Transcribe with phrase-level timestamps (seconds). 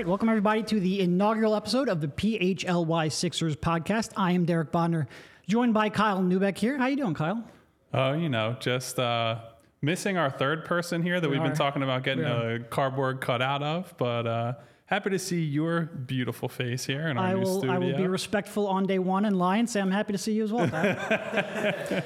[0.00, 4.12] Right, welcome everybody to the inaugural episode of the PHLY Sixers podcast.
[4.16, 5.06] I am Derek Bodner,
[5.46, 6.78] joined by Kyle Neubeck here.
[6.78, 7.44] How you doing, Kyle?
[7.92, 9.40] Oh, you know, just uh,
[9.82, 13.62] missing our third person here that We have been talking about getting a cardboard cutout
[13.62, 14.54] of, but uh,
[14.86, 17.74] happy to see your beautiful face here in our I new will studio.
[17.74, 20.32] I will be respectful on day one and lie and say I'm happy to see
[20.32, 20.66] you as well.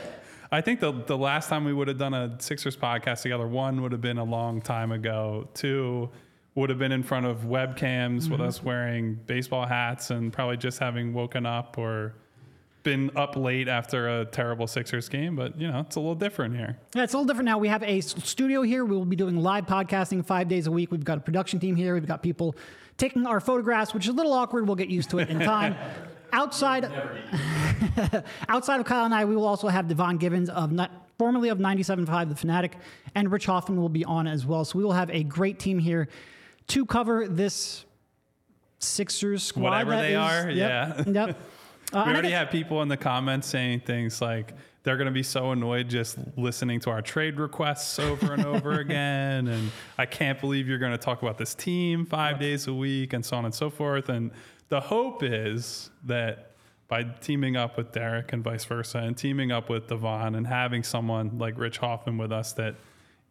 [0.51, 3.83] I think the the last time we would have done a Sixers podcast together, one
[3.83, 5.49] would have been a long time ago.
[5.55, 6.11] Two
[6.55, 8.43] would have been in front of webcams with Mm-hmm.
[8.43, 12.15] us wearing baseball hats and probably just having woken up or
[12.85, 15.35] been up late after a terrible Sixers game.
[15.37, 16.79] But you know, it's a little different here.
[16.95, 17.59] yeah, it's a little different now.
[17.59, 18.85] We have a studio here.
[18.85, 20.93] We will be doing live podcasting five days a week.
[20.93, 21.95] We've got a production team here.
[21.95, 22.55] We've got people
[22.99, 24.67] taking our photographs, which is a little awkward.
[24.67, 25.75] We'll get used to it in time.
[26.33, 26.85] Outside,
[28.49, 31.59] outside of Kyle and I, we will also have Devon Givens of not, formerly of
[31.59, 32.77] 97.5 The Fanatic,
[33.15, 34.65] and Rich Hoffman will be on as well.
[34.65, 36.09] So we will have a great team here
[36.69, 37.85] to cover this
[38.79, 39.63] Sixers squad.
[39.71, 41.27] Whatever that they is- are, yep, yeah.
[41.27, 41.41] Yep.
[41.93, 45.07] Uh, We I already guess- have people in the comments saying things like they're going
[45.07, 49.47] to be so annoyed just listening to our trade requests over and over again.
[49.49, 53.13] And I can't believe you're going to talk about this team five days a week
[53.13, 54.09] and so on and so forth.
[54.09, 54.33] And
[54.71, 56.53] the hope is that
[56.89, 60.83] by teaming up with Derek and vice versa and teaming up with Devon and having
[60.83, 62.75] someone like Rich Hoffman with us that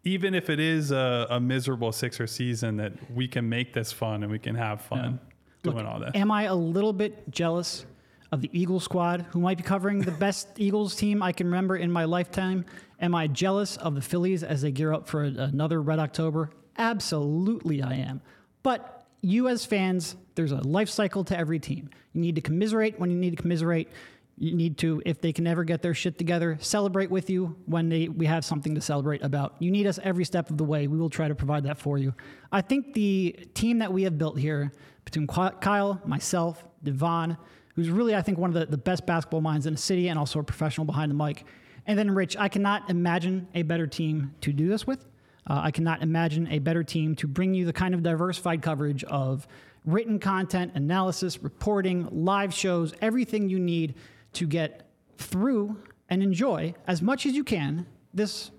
[0.03, 4.23] even if it is a, a miserable Sixer season, that we can make this fun
[4.23, 5.19] and we can have fun
[5.63, 6.11] doing all this.
[6.13, 7.85] Am I a little bit jealous
[8.31, 11.77] of the Eagles squad, who might be covering the best Eagles team I can remember
[11.77, 12.65] in my lifetime?
[12.99, 16.49] Am I jealous of the Phillies as they gear up for a- another Red October?
[16.77, 18.21] Absolutely, I am.
[18.63, 21.89] But you, as fans, there's a life cycle to every team.
[22.13, 23.89] You need to commiserate when you need to commiserate.
[24.37, 27.89] You need to, if they can ever get their shit together, celebrate with you when
[27.89, 29.55] they, we have something to celebrate about.
[29.59, 30.87] You need us every step of the way.
[30.87, 32.13] We will try to provide that for you.
[32.51, 34.71] I think the team that we have built here
[35.05, 37.37] between Kyle, myself, Devon,
[37.75, 40.17] who's really, I think, one of the, the best basketball minds in the city and
[40.17, 41.45] also a professional behind the mic,
[41.85, 45.05] and then Rich, I cannot imagine a better team to do this with.
[45.45, 49.03] Uh, I cannot imagine a better team to bring you the kind of diversified coverage
[49.05, 49.47] of
[49.85, 53.95] written content, analysis, reporting, live shows, everything you need
[54.33, 55.77] to get through
[56.09, 58.51] and enjoy as much as you can this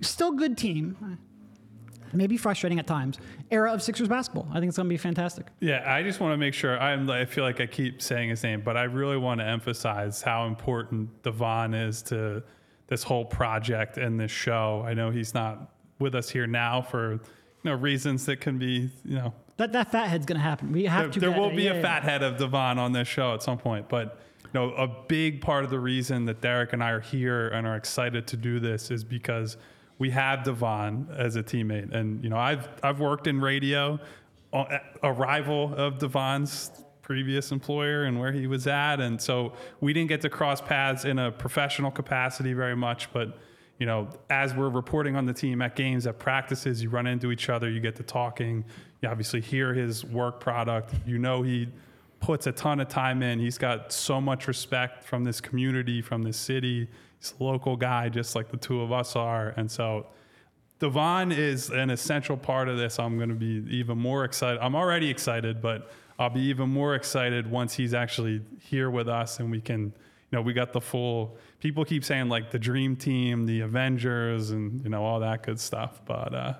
[0.00, 1.18] still good team,
[2.12, 3.18] maybe frustrating at times,
[3.50, 4.48] era of Sixers basketball.
[4.50, 5.46] I think it's going to be fantastic.
[5.60, 6.78] Yeah, I just want to make sure.
[6.78, 10.22] I'm, I feel like I keep saying his name, but I really want to emphasize
[10.22, 12.42] how important Devon is to
[12.88, 14.82] this whole project and this show.
[14.86, 17.20] I know he's not with us here now for you
[17.64, 20.72] know reasons that can be you know That that fat head's going to happen.
[20.72, 21.20] We have there, to.
[21.20, 21.82] there will be yeah, a yeah.
[21.82, 24.20] fat head of Devon on this show at some point, but
[24.52, 27.66] you know, a big part of the reason that Derek and I are here and
[27.66, 29.56] are excited to do this is because
[29.98, 33.98] we have Devon as a teammate, and you know, I've I've worked in radio,
[34.52, 36.70] a a rival of Devon's
[37.02, 41.04] previous employer and where he was at, and so we didn't get to cross paths
[41.04, 43.38] in a professional capacity very much, but
[43.78, 47.30] you know, as we're reporting on the team at games, at practices, you run into
[47.30, 48.64] each other, you get to talking.
[49.00, 50.94] You obviously hear his work product.
[51.06, 51.68] You know he
[52.20, 53.38] puts a ton of time in.
[53.38, 56.88] He's got so much respect from this community, from this city.
[57.18, 59.54] He's a local guy, just like the two of us are.
[59.56, 60.06] And so
[60.78, 62.98] Devon is an essential part of this.
[62.98, 64.60] I'm going to be even more excited.
[64.60, 69.38] I'm already excited, but I'll be even more excited once he's actually here with us
[69.40, 69.92] and we can, you
[70.32, 71.36] know, we got the full.
[71.60, 75.58] People keep saying like the dream team, the Avengers, and you know all that good
[75.58, 76.00] stuff.
[76.04, 76.54] But uh,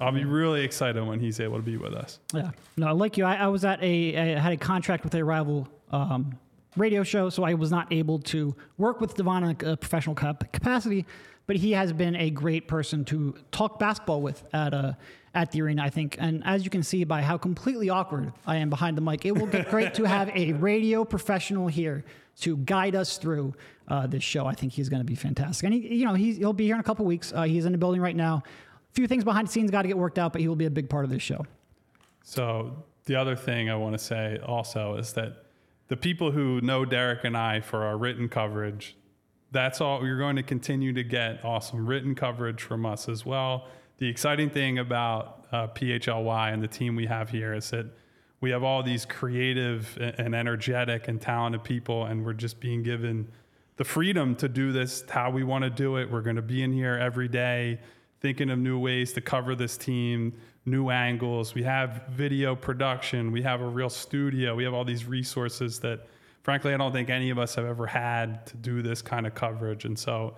[0.00, 2.20] I'll be really excited when he's able to be with us.
[2.32, 2.50] Yeah.
[2.76, 5.68] No, like you, I, I was at a, I had a contract with a rival
[5.90, 6.38] um,
[6.76, 10.14] radio show, so I was not able to work with Devon in a, a professional
[10.14, 11.04] cap- capacity.
[11.46, 14.92] But he has been a great person to talk basketball with at uh,
[15.34, 16.16] at the arena, I think.
[16.18, 19.32] And as you can see by how completely awkward I am behind the mic, it
[19.32, 22.04] will be great to have a radio professional here
[22.40, 23.54] to guide us through
[23.88, 24.46] uh, this show.
[24.46, 25.64] I think he's going to be fantastic.
[25.64, 27.32] And he, you know, he's, he'll be here in a couple weeks.
[27.32, 28.42] Uh, he's in the building right now.
[28.98, 30.70] Few things behind the scenes got to get worked out, but he will be a
[30.70, 31.46] big part of this show.
[32.24, 35.44] So the other thing I want to say also is that
[35.86, 38.96] the people who know Derek and I for our written coverage,
[39.52, 43.68] that's all you're going to continue to get awesome written coverage from us as well.
[43.98, 47.86] The exciting thing about uh, PHLY and the team we have here is that
[48.40, 53.28] we have all these creative and energetic and talented people, and we're just being given
[53.76, 56.10] the freedom to do this how we want to do it.
[56.10, 57.78] We're going to be in here every day
[58.20, 60.32] thinking of new ways to cover this team,
[60.66, 61.54] new angles.
[61.54, 66.06] We have video production, we have a real studio, we have all these resources that,
[66.42, 69.34] frankly, I don't think any of us have ever had to do this kind of
[69.34, 69.84] coverage.
[69.84, 70.34] And so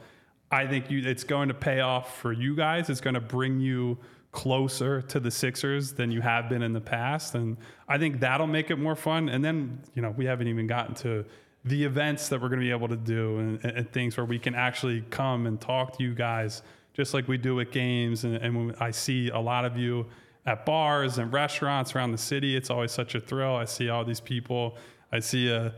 [0.50, 2.90] I think you, it's going to pay off for you guys.
[2.90, 3.98] It's going to bring you
[4.32, 7.34] closer to the Sixers than you have been in the past.
[7.34, 7.56] And
[7.88, 9.28] I think that'll make it more fun.
[9.28, 11.24] And then, you know, we haven't even gotten to
[11.64, 14.38] the events that we're going to be able to do and, and things where we
[14.38, 16.62] can actually come and talk to you guys
[17.00, 18.24] just like we do at games.
[18.24, 20.04] And, and when I see a lot of you
[20.44, 23.56] at bars and restaurants around the city, it's always such a thrill.
[23.56, 24.76] I see all these people.
[25.10, 25.70] I see uh,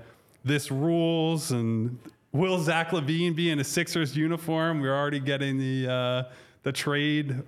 [0.45, 1.97] this rules and
[2.33, 4.81] will Zach LaVine be in a Sixers uniform?
[4.81, 6.33] We're already getting the uh,
[6.65, 7.43] the trade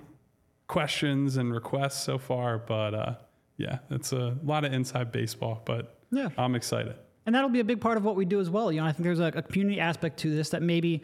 [0.69, 3.15] questions and requests so far, but uh,
[3.57, 5.63] yeah, it's a lot of inside baseball.
[5.65, 6.29] But Yeah.
[6.39, 6.95] I'm excited.
[7.27, 8.71] And that'll be a big part of what we do as well.
[8.71, 11.03] You know, I think there's a, a community aspect to this that maybe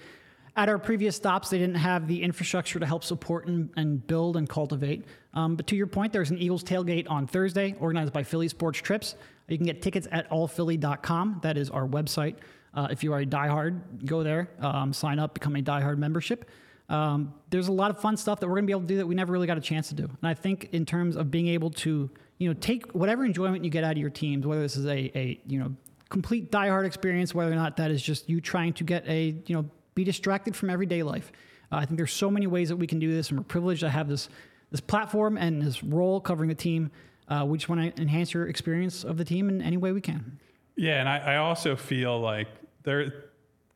[0.60, 4.36] at our previous stops they didn't have the infrastructure to help support and, and build
[4.36, 5.06] and cultivate.
[5.32, 8.78] Um, but to your point, there's an Eagles tailgate on Thursday organized by Philly Sports
[8.80, 9.14] Trips.
[9.48, 11.40] You can get tickets at allphilly.com.
[11.42, 12.36] That is our website.
[12.74, 16.50] Uh, if you are a diehard, go there, um, sign up, become a diehard membership.
[16.90, 18.96] Um, there's a lot of fun stuff that we're going to be able to do
[18.98, 20.04] that we never really got a chance to do.
[20.04, 23.70] And I think in terms of being able to, you know, take whatever enjoyment you
[23.70, 25.74] get out of your teams, whether this is a, a you know,
[26.10, 29.56] complete diehard experience, whether or not that is just you trying to get a, you
[29.56, 29.64] know,
[29.94, 31.32] be distracted from everyday life.
[31.72, 33.80] Uh, I think there's so many ways that we can do this, and we're privileged
[33.80, 34.28] to have this
[34.70, 36.90] this platform and this role covering the team.
[37.28, 40.00] Uh, we just want to enhance your experience of the team in any way we
[40.00, 40.38] can.
[40.76, 42.48] Yeah, and I, I also feel like
[42.84, 43.24] there,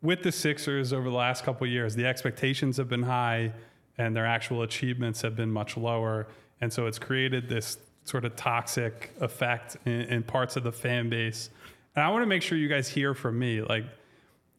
[0.03, 3.53] with the Sixers over the last couple years, the expectations have been high,
[3.99, 6.29] and their actual achievements have been much lower,
[6.61, 11.09] and so it's created this sort of toxic effect in, in parts of the fan
[11.09, 11.51] base.
[11.97, 13.85] And I want to make sure you guys hear from me, like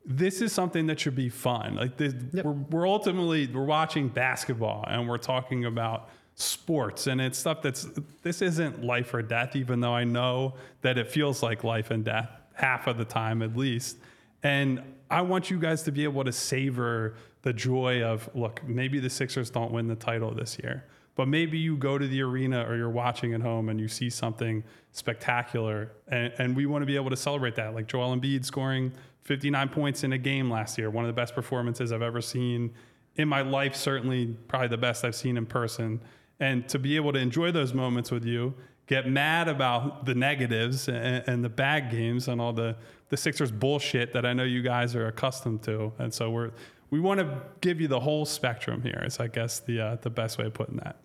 [0.05, 1.75] this is something that should be fun.
[1.75, 2.45] Like this, Yep.
[2.45, 7.87] we're, we're ultimately we're watching basketball and we're talking about sports and it's stuff that's
[8.21, 9.55] this isn't life or death.
[9.55, 13.41] Even though I know that it feels like life and death half of the time
[13.41, 13.97] at least.
[14.43, 18.61] And I want you guys to be able to savor the joy of look.
[18.67, 20.83] Maybe the Sixers don't win the title this year,
[21.15, 24.09] but maybe you go to the arena or you're watching at home and you see
[24.09, 27.73] something spectacular, and, and we want to be able to celebrate that.
[27.73, 28.91] Like Joel Embiid scoring
[29.21, 32.73] 59 points in a game last year, one of the best performances I've ever seen
[33.15, 33.75] in my life.
[33.75, 36.01] Certainly, probably the best I've seen in person.
[36.39, 38.53] And to be able to enjoy those moments with you,
[38.87, 42.75] get mad about the negatives and, and the bad games and all the
[43.09, 46.51] the Sixers bullshit that I know you guys are accustomed to, and so we're
[46.89, 49.01] we want to give you the whole spectrum here.
[49.05, 50.97] Is I guess the uh, the best way of putting that.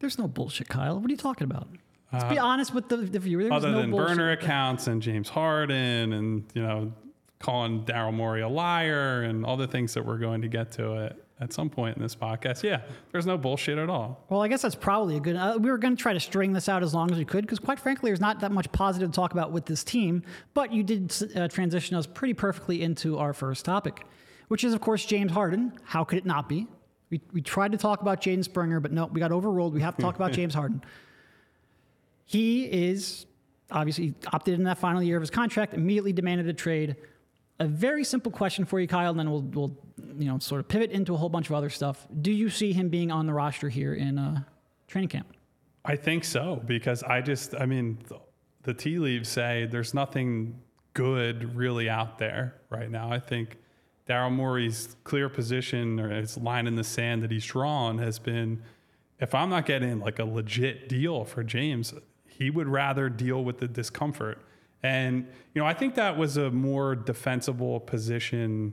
[0.00, 0.98] There's no bullshit, Kyle.
[1.00, 1.68] What are you talking about?
[2.12, 3.42] Let's be honest with the, the viewer.
[3.42, 4.16] There's Uh, Other no than bullshit.
[4.16, 6.92] burner accounts and James Harden and you know
[7.38, 11.04] calling Daryl Morey a liar and all the things that we're going to get to
[11.04, 12.62] it at some point in this podcast.
[12.62, 12.80] Yeah,
[13.12, 14.24] there's no bullshit at all.
[14.30, 15.36] Well, I guess that's probably a good.
[15.36, 17.42] Uh, we were going to try to string this out as long as we could
[17.42, 20.22] because, quite frankly, there's not that much positive to talk about with this team.
[20.54, 24.04] But you did uh, transition us pretty perfectly into our first topic,
[24.48, 25.74] which is, of course, James Harden.
[25.84, 26.66] How could it not be?
[27.10, 29.74] We, we tried to talk about Jaden Springer, but no, we got overruled.
[29.74, 30.82] We have to talk about James Harden.
[32.26, 33.26] He is
[33.70, 36.96] obviously opted in that final year of his contract, immediately demanded a trade.
[37.60, 39.76] A very simple question for you, Kyle, and then we'll, we'll
[40.18, 42.06] you know, sort of pivot into a whole bunch of other stuff.
[42.20, 44.42] Do you see him being on the roster here in uh,
[44.86, 45.34] training camp?
[45.84, 48.18] I think so because I just, I mean, the,
[48.62, 50.60] the tea leaves say there's nothing
[50.92, 53.10] good really out there right now.
[53.10, 53.56] I think
[54.08, 58.62] Daryl Morey's clear position or his line in the sand that he's drawn has been
[59.20, 61.92] if I'm not getting like a legit deal for James,
[62.26, 64.38] he would rather deal with the discomfort.
[64.82, 68.72] And, you know, I think that was a more defensible position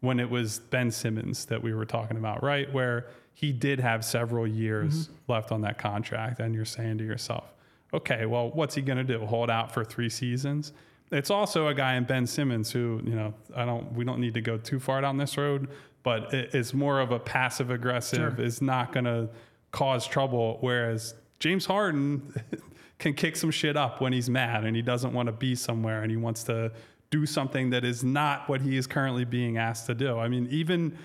[0.00, 2.72] when it was Ben Simmons that we were talking about, right?
[2.72, 5.32] Where he did have several years mm-hmm.
[5.32, 6.40] left on that contract.
[6.40, 7.52] And you're saying to yourself,
[7.92, 9.24] okay, well, what's he going to do?
[9.26, 10.72] Hold out for three seasons?
[11.10, 14.34] It's also a guy in Ben Simmons who, you know, I don't, we don't need
[14.34, 15.68] to go too far down this road,
[16.02, 19.28] but it- it's more of a passive aggressive, is not going to
[19.70, 20.58] cause trouble.
[20.60, 22.34] Whereas James Harden
[22.98, 26.02] can kick some shit up when he's mad and he doesn't want to be somewhere
[26.02, 26.72] and he wants to
[27.10, 30.18] do something that is not what he is currently being asked to do.
[30.18, 30.96] I mean, even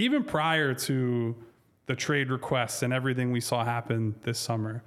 [0.00, 1.34] even prior to
[1.86, 4.82] the trade requests and everything we saw happen this summer,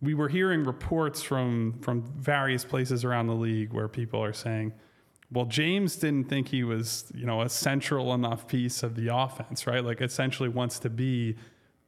[0.00, 4.72] we were hearing reports from from various places around the league where people are saying,
[5.30, 9.66] well, James didn't think he was, you know, a central enough piece of the offense,
[9.66, 9.84] right?
[9.84, 11.36] Like essentially wants to be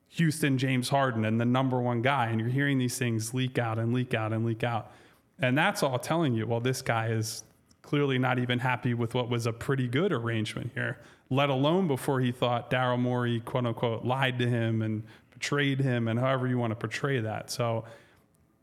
[0.09, 2.27] Houston James Harden and the number one guy.
[2.27, 4.93] And you're hearing these things leak out and leak out and leak out.
[5.39, 7.45] And that's all telling you, well, this guy is
[7.81, 10.99] clearly not even happy with what was a pretty good arrangement here,
[11.31, 15.03] let alone before he thought Daryl Morey, quote unquote, lied to him and
[15.41, 17.51] betrayed him and however you want to portray that.
[17.51, 17.85] So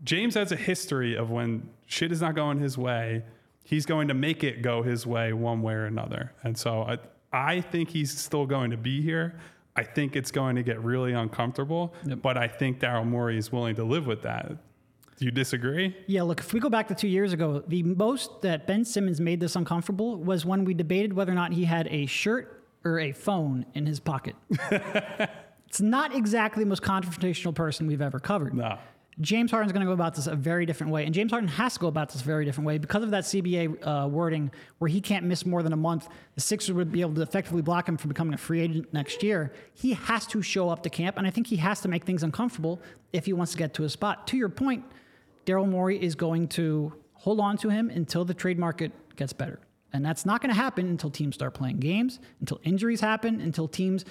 [0.03, 3.23] James has a history of when shit is not going his way,
[3.63, 6.33] he's going to make it go his way one way or another.
[6.43, 6.97] And so I,
[7.33, 9.39] I think he's still going to be here.
[9.75, 11.95] I think it's going to get really uncomfortable.
[12.05, 12.21] Yep.
[12.21, 14.51] But I think Daryl Morey is willing to live with that.
[15.17, 15.97] Do you disagree?
[16.05, 19.19] Yeah, look, if we go back to two years ago, the most that Ben Simmons
[19.19, 22.99] made this uncomfortable was when we debated whether or not he had a shirt or
[22.99, 24.35] a phone in his pocket.
[25.67, 28.53] it's not exactly the most confrontational person we've ever covered.
[28.53, 28.77] No.
[29.19, 31.73] James Harden's going to go about this a very different way, and James Harden has
[31.73, 34.87] to go about this a very different way because of that CBA uh, wording, where
[34.87, 36.07] he can't miss more than a month.
[36.35, 39.23] The Sixers would be able to effectively block him from becoming a free agent next
[39.23, 39.51] year.
[39.73, 42.21] He has to show up to camp, and I think he has to make things
[42.21, 42.79] uncomfortable
[43.11, 44.27] if he wants to get to a spot.
[44.27, 44.85] To your point,
[45.47, 49.59] Daryl Morey is going to hold on to him until the trade market gets better,
[49.93, 53.67] and that's not going to happen until teams start playing games, until injuries happen, until
[53.67, 54.05] teams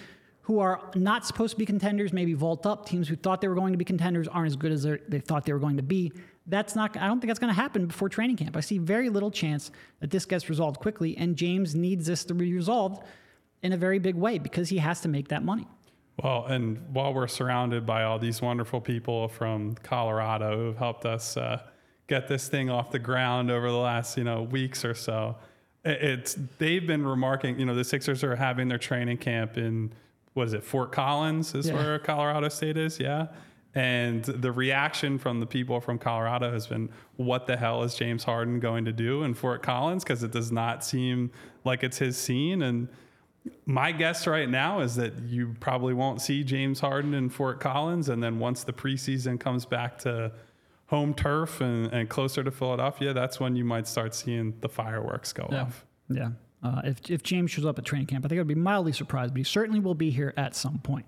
[0.47, 2.87] who are not supposed to be contenders maybe vault up.
[2.87, 5.45] Teams who thought they were going to be contenders aren't as good as they thought
[5.45, 6.12] they were going to be.
[6.47, 6.97] That's not.
[6.97, 8.57] I don't think that's going to happen before training camp.
[8.57, 12.35] I see very little chance that this gets resolved quickly, and James needs this to
[12.35, 13.03] be resolved
[13.65, 15.67] in a very big way because he has to make that money.
[16.23, 21.37] Well, and while we're surrounded by all these wonderful people from Colorado who've helped us
[21.37, 21.61] uh,
[22.07, 25.35] get this thing off the ground over the last you know weeks or so,
[25.85, 27.59] it's they've been remarking.
[27.59, 29.93] You know, the Sixers are having their training camp in
[30.37, 31.75] what is it, Fort Collins is Yeah.
[31.75, 33.28] where Colorado State is, yeah.
[33.75, 38.25] And the reaction from the people from Colorado has been, "What the hell is James
[38.25, 41.31] Harden going to do in Fort Collins?" Because it does not seem
[41.64, 42.62] like it's his scene.
[42.62, 42.88] And
[43.66, 48.09] my guess right now is that you probably won't see James Harden in Fort Collins.
[48.09, 50.33] And then once the preseason comes back to
[50.87, 55.33] home turf and, and closer to Philadelphia, that's when you might start seeing the fireworks
[55.35, 55.85] go off.
[56.09, 56.31] Yeah.
[56.66, 59.32] Uh, if, if James shows up at training camp, I think I'd be mildly surprised,
[59.32, 61.06] but he certainly will be here at some point.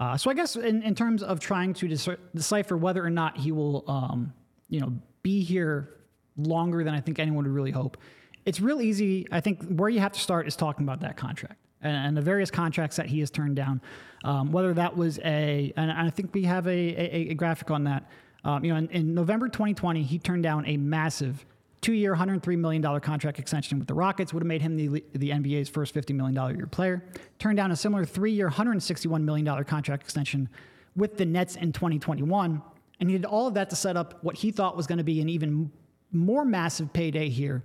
[0.00, 3.36] Uh, so I guess in, in terms of trying to deci- decipher whether or not
[3.38, 4.32] he will, um,
[4.68, 5.90] you know, be here
[6.36, 7.96] longer than I think anyone would really hope,
[8.44, 9.26] it's real easy.
[9.30, 12.20] I think where you have to start is talking about that contract and, and the
[12.20, 13.80] various contracts that he has turned down.
[14.24, 17.84] Um, whether that was a, and I think we have a, a, a graphic on
[17.84, 18.10] that.
[18.44, 21.46] Um, you know, in, in November 2020, he turned down a massive
[21.80, 25.68] two-year, $103 million contract extension with the Rockets would have made him the, the NBA's
[25.68, 27.04] first $50 million year player.
[27.38, 30.48] Turned down a similar three-year, $161 million contract extension
[30.96, 32.62] with the Nets in 2021.
[32.98, 35.04] And he did all of that to set up what he thought was going to
[35.04, 35.70] be an even
[36.12, 37.62] more massive payday here,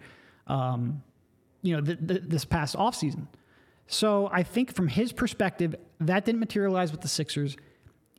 [0.48, 1.02] um,
[1.62, 3.28] you know, th- th- this past offseason.
[3.88, 7.58] So I think from his perspective, that didn't materialize with the Sixers.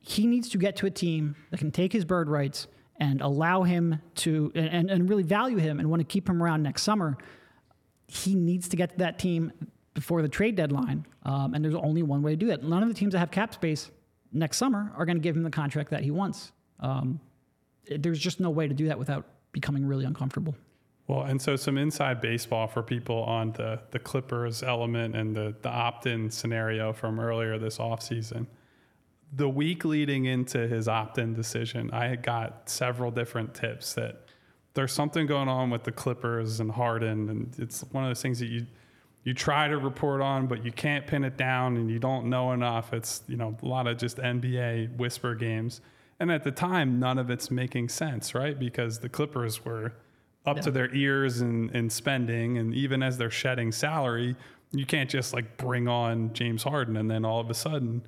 [0.01, 2.67] He needs to get to a team that can take his bird rights
[2.99, 6.63] and allow him to and, and really value him and want to keep him around
[6.63, 7.17] next summer.
[8.07, 9.53] He needs to get to that team
[9.95, 11.07] before the trade deadline.
[11.25, 12.63] Um, and there's only one way to do that.
[12.63, 13.91] None of the teams that have cap space
[14.33, 16.53] next summer are going to give him the contract that he wants.
[16.81, 17.21] Um,
[17.89, 20.55] there's just no way to do that without becoming really uncomfortable.
[21.09, 25.55] Well, and so some inside baseball for people on the, the Clippers element and the,
[25.63, 28.47] the opt in scenario from earlier this offseason.
[29.33, 34.27] The week leading into his opt in decision, I had got several different tips that
[34.75, 37.29] there's something going on with the Clippers and Harden.
[37.29, 38.67] And it's one of those things that you,
[39.25, 42.53] you try to report on, but you can't pin it down and you don't know
[42.53, 42.93] enough.
[42.93, 45.81] It's, you know, a lot of just NBA whisper games.
[46.21, 48.59] And at the time, none of it's making sense, right?
[48.59, 49.93] Because the Clippers were
[50.47, 52.59] up to their ears in, in spending.
[52.59, 54.37] And even as they're shedding salary,
[54.73, 58.03] you can't just like bring on James Harden and then all of a sudden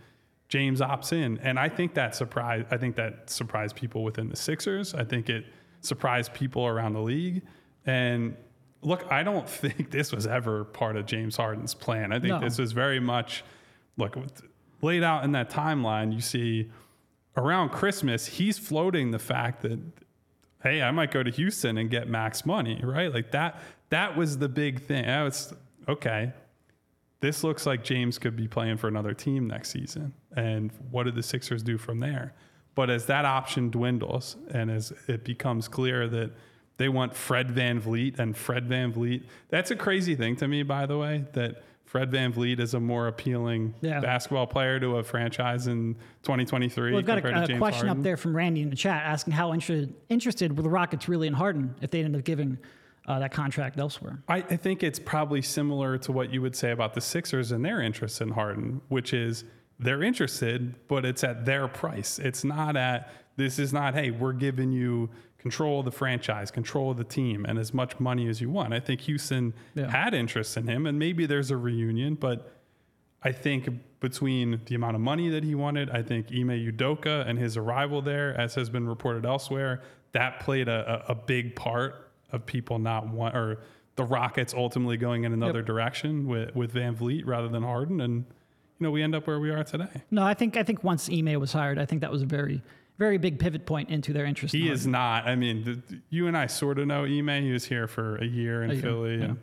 [0.55, 1.39] James opts in.
[1.39, 4.95] And I think that surprised I think that surprised people within the Sixers.
[4.95, 5.45] I think it
[5.81, 7.43] surprised people around the league.
[7.87, 8.37] And
[8.81, 12.13] look, I don't think this was ever part of James Harden's plan.
[12.13, 12.39] I think No.
[12.41, 13.43] this was very much
[13.97, 14.17] look
[14.81, 16.13] laid out in that timeline.
[16.15, 16.71] You see
[17.37, 19.81] around Christmas, he's floating the fact that
[20.63, 23.13] hey, I might go to Houston and get max money, right?
[23.13, 25.05] Like that that was the big thing.
[25.05, 25.53] I was
[25.89, 26.33] okay.
[27.25, 30.13] This looks like James could be playing for another team next season.
[30.37, 32.35] And what did the Sixers do from there?
[32.75, 36.33] But as that option dwindles and as it becomes clear that
[36.77, 40.99] they want Fred VanVleet and Fred VanVleet, that's a crazy thing to me, by the
[40.99, 44.01] way, that Fred VanVleet is a more appealing Yeah.
[44.01, 48.01] basketball player to a franchise in 2023 Well, we've got a, a James question Harden.
[48.01, 51.27] up there from Randy in the chat asking how interested interested were the Rockets really
[51.29, 52.59] in Harden if they ended up giving
[53.07, 54.23] uh, that contract elsewhere.
[54.29, 57.65] I, I think it's probably similar to what you would say about the Sixers and
[57.65, 59.45] their interest in Harden, which is
[59.79, 62.19] they're interested, but it's at their price.
[62.19, 66.93] It's not at, this is not, hey, we're giving you control of the franchise, control
[66.93, 68.73] of the team, and as much money as you want.
[68.73, 69.91] I think Houston Yeah.
[69.91, 72.51] had interest in him, and maybe there's a reunion, but
[73.23, 73.69] I think
[74.01, 78.01] between the amount of money that he wanted, I think Ime Udoka and his arrival
[78.01, 79.83] there, as has been reported elsewhere,
[80.13, 82.04] that played a, a, a big part
[82.35, 83.61] of people not want or
[83.97, 88.01] the Rockets ultimately going in another direction with, with VanVleet rather than Harden.
[88.01, 88.25] And
[88.79, 90.03] you know, we end up where we are today.
[90.11, 92.63] No, I think I think once Ime was hired, I think that was a very
[92.99, 94.55] very big pivot point into their interest.
[94.55, 94.75] He Harden.
[94.75, 95.27] is not.
[95.27, 97.43] I mean, the, you and I sort of know Ime.
[97.43, 99.35] He was here for a year in A year, Philly, yeah.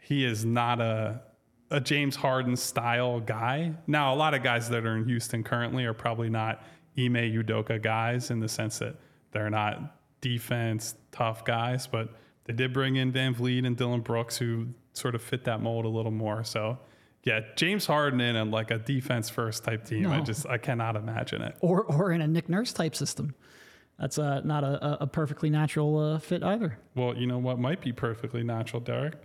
[0.00, 1.22] he is not a
[1.70, 3.72] a James Harden style guy.
[3.86, 6.62] Now, a lot of guys that are in Houston currently are probably not
[6.98, 8.96] Ime Udoka guys in the sense that
[9.32, 12.10] they're not defense tough guys, but
[12.44, 15.88] they did bring in VanVleet and Dillon Brooks who sort of fit that mold a
[15.88, 16.44] little more.
[16.44, 16.78] So.
[17.22, 20.06] Yeah, James Harden in and like a defense first type team.
[20.10, 21.54] I just I cannot imagine it.
[21.60, 23.34] or or in a Nick Nurse type system.
[23.98, 26.78] That's uh, not a, a- a perfectly natural uh, fit either.
[26.94, 29.16] Well, you know what might be perfectly natural, Derek?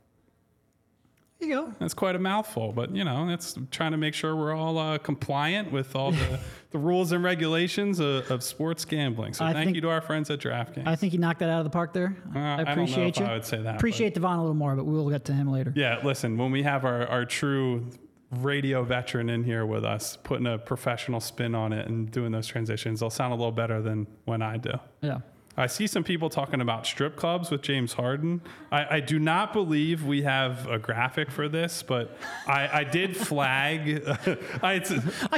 [1.40, 1.74] You go.
[1.80, 4.98] That's quite a mouthful, but you know, that's trying to make sure we're all uh,
[4.98, 6.40] compliant with all the,
[6.72, 9.34] the rules and regulations of, of sports gambling.
[9.36, 10.88] So I thank think- you to our friends at DraftKings.
[10.88, 12.18] I think you knocked that out of the park there.
[12.36, 13.26] Uh, I I appreciate if you.
[13.28, 15.52] I would say that, Appreciate Devon a little more, but we will get to him
[15.52, 15.72] later.
[15.76, 17.86] yeah, listen, when we have our, our true
[18.32, 22.48] radio veteran in here with us, putting a professional spin on it and doing those
[22.48, 24.72] transitions, they'll sound a little better than when I do.
[25.02, 25.20] Yeah.
[25.60, 28.42] I see some people talking about strip clubs with James Harden.
[28.72, 32.16] I, I do not believe we have a graphic for this, but
[32.46, 34.04] I, I did flag.
[34.62, 34.74] I,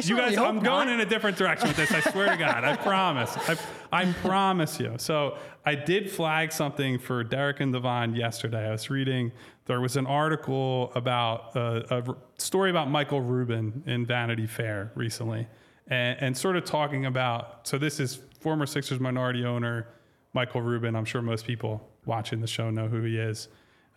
[0.04, 1.94] you guys, I'm going in a different direction with this.
[1.94, 3.34] I swear to God, I promise.
[3.48, 3.58] I,
[3.94, 4.96] I promise you.
[4.98, 8.68] So I did flag something for Derek and Devon yesterday.
[8.68, 9.32] I was reading.
[9.68, 15.48] There was an article about uh, a story about Michael Rubin in Vanity Fair recently,
[15.88, 17.66] and, and sort of talking about.
[17.66, 19.88] So this is former Sixers minority owner
[20.34, 20.96] Michael Rubin.
[20.96, 23.48] I'm sure most people watching the show know who he is.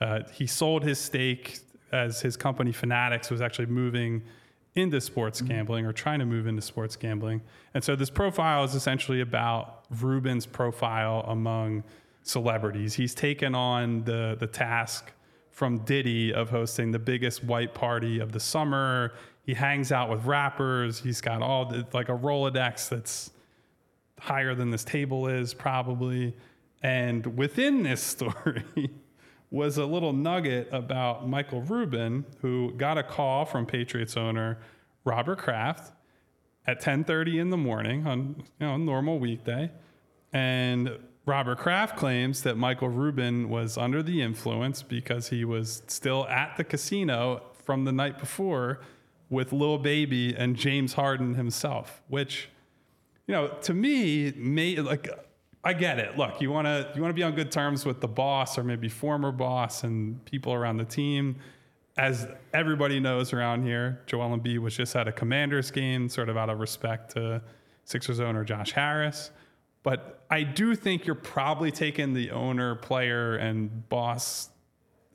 [0.01, 1.59] Uh, he sold his stake
[1.93, 4.23] as his company Fanatics was actually moving
[4.75, 7.43] into sports gambling or trying to move into sports gambling.
[7.75, 11.85] And so this profile is essentially about Rubin's profile among
[12.23, 12.95] celebrities.
[12.95, 15.13] He's taken on the the task
[15.51, 19.13] from Diddy of hosting the biggest white party of the summer.
[19.45, 20.99] He hangs out with rappers.
[20.99, 23.33] He's got all the, like a Rolodex that's
[24.23, 26.35] higher than this table is probably.
[26.83, 28.91] And within this story
[29.51, 34.59] was a little nugget about Michael Rubin, who got a call from Patriots owner
[35.05, 35.93] Robert Kraft
[36.67, 39.71] at 10:30 in the morning on you know normal weekday,
[40.33, 46.27] and Robert Kraft claims that Michael Rubin was under the influence because he was still
[46.29, 48.81] at the casino from the night before
[49.29, 52.49] with Lil Baby and James Harden himself, which
[53.27, 55.09] you know, to me, may, like
[55.65, 56.19] I get it.
[56.19, 58.65] Look, you want to you want to be on good terms with the boss or
[58.65, 61.37] maybe former boss and people around the team.
[61.97, 66.37] As everybody knows around here, Joel Embiid was just at a Commanders game, sort of
[66.37, 67.43] out of respect to
[67.85, 69.31] Sixers owner Josh Harris.
[69.83, 74.49] But I do think you're probably taking the owner, player, and boss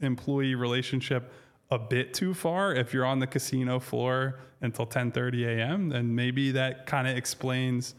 [0.02, 1.32] employee relationship
[1.70, 5.90] a bit too far if you're on the casino floor until 10:30 a.m.
[5.90, 7.96] then maybe that kind of explains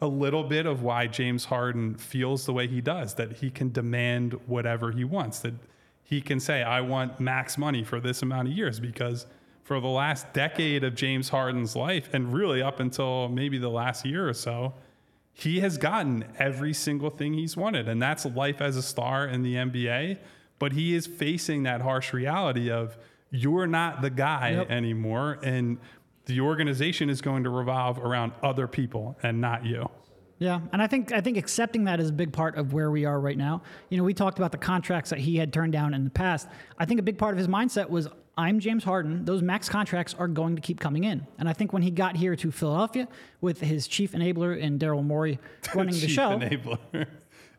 [0.00, 3.72] a little bit of why James Harden feels the way he does that he can
[3.72, 5.54] demand whatever he wants that
[6.02, 9.26] he can say I want max money for this amount of years because
[9.62, 14.04] for the last decade of James Harden's life and really up until maybe the last
[14.04, 14.74] year or so
[15.32, 19.42] he has gotten every single thing he's wanted and that's life as a star in
[19.42, 20.18] the NBA
[20.58, 22.96] but he is facing that harsh reality of
[23.30, 24.70] you're not the guy Yep.
[24.70, 25.78] anymore, and
[26.26, 29.88] the organization is going to revolve around other people and not you.
[30.38, 33.04] Yeah, and I think I think accepting that is a big part of where we
[33.04, 33.62] are right now.
[33.88, 36.48] You know, we talked about the contracts that he had turned down in the past.
[36.78, 39.24] I think a big part of his mindset was I'm James Harden.
[39.24, 41.24] Those max contracts are going to keep coming in.
[41.38, 43.06] And I think when he got here to Philadelphia
[43.40, 45.38] with his chief enabler in Daryl Morey
[45.74, 47.06] running the show, enabler.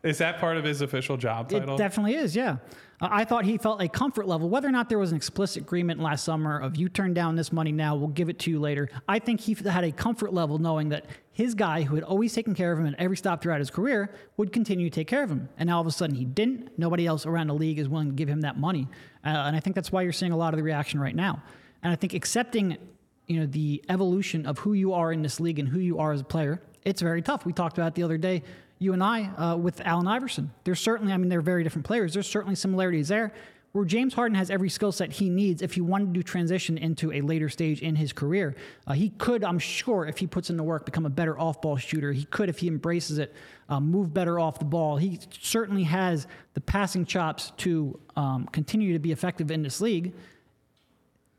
[0.06, 1.74] Is that part of his official job title?
[1.74, 2.56] it definitely is, yeah.
[3.00, 5.62] Uh, I thought he felt a comfort level, whether or not there was an explicit
[5.62, 8.58] agreement last summer of you turn down this money now, we'll give it to you
[8.58, 8.88] later.
[9.08, 12.54] I think he had a comfort level knowing that his guy, who had always taken
[12.54, 15.30] care of him at every stop throughout his career, would continue to take care of
[15.30, 15.48] him.
[15.58, 16.78] And now all of a sudden he didn't.
[16.78, 18.88] Nobody else around the league is willing to give him that money.
[19.24, 21.42] Uh, and I think that's why you're seeing a lot of the reaction right now.
[21.82, 22.78] And I think accepting
[23.26, 26.12] you know the evolution of who you are in this league and who you are
[26.12, 28.42] as a player it's very tough we talked about it the other day
[28.78, 30.50] you and i uh, with allen iverson.
[30.64, 32.14] There's certainly i mean they're very different players.
[32.14, 33.32] There's certainly similarities there
[33.72, 37.12] where james harden has every skill set he needs if he wanted to transition into
[37.12, 38.54] a later stage in his career.
[38.86, 41.76] Uh, he could i'm sure if he puts in the work become a better off-ball
[41.76, 42.12] shooter.
[42.12, 43.34] He could if he embraces it
[43.68, 44.96] uh, move better off the ball.
[44.96, 50.14] He certainly has the passing chops to um, continue to be effective in this league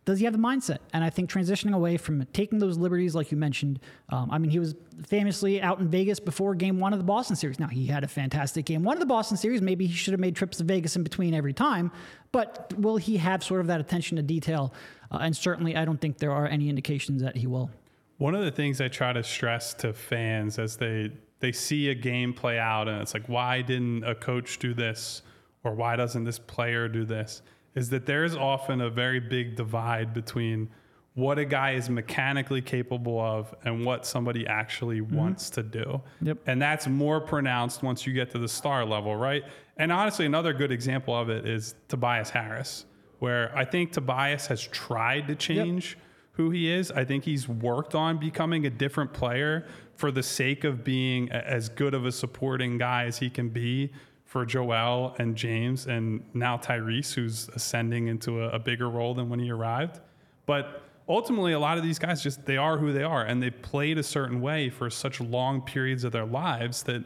[0.08, 0.78] does he have the mindset?
[0.94, 4.50] And I think transitioning away from taking those liberties, like you mentioned, um, I mean,
[4.50, 4.74] he was
[5.06, 7.60] famously out in Vegas before game one of the Boston series.
[7.60, 9.62] Now, he had a fantastic game one of the Boston series.
[9.62, 11.92] Maybe he should have made trips to Vegas in between every time,
[12.32, 14.74] but will he have sort of that attention to detail?
[15.12, 17.70] Uh, and certainly, I don't think there are any indications that he will.
[18.18, 21.96] One of the things I try to stress to fans as they they see a
[21.96, 25.22] game play out and it's like why didn't a coach do this
[25.64, 27.44] or why doesn't this player do this
[27.78, 30.68] is that there's often a very big divide between
[31.14, 35.16] what a guy is mechanically capable of and what somebody actually mm-hmm.
[35.16, 36.02] wants to do.
[36.24, 36.40] Yep.
[36.48, 39.44] And that's more pronounced once you get to the star level, right?
[39.78, 42.86] And honestly, another good example of it is Tobias Harris,
[43.20, 46.00] where I think Tobias has tried to change
[46.32, 46.90] who he is.
[46.90, 51.70] I think he's worked on becoming a different player for the sake of being as
[51.70, 53.92] good of a supporting guy as he can be
[54.28, 59.30] for Joel and James and now Tyrese, who's ascending into a, a bigger role than
[59.30, 60.02] when he arrived.
[60.46, 63.62] But ultimately, a lot of these guys just they are who they are, and they've
[63.62, 67.04] played a certain way for such long periods of their lives that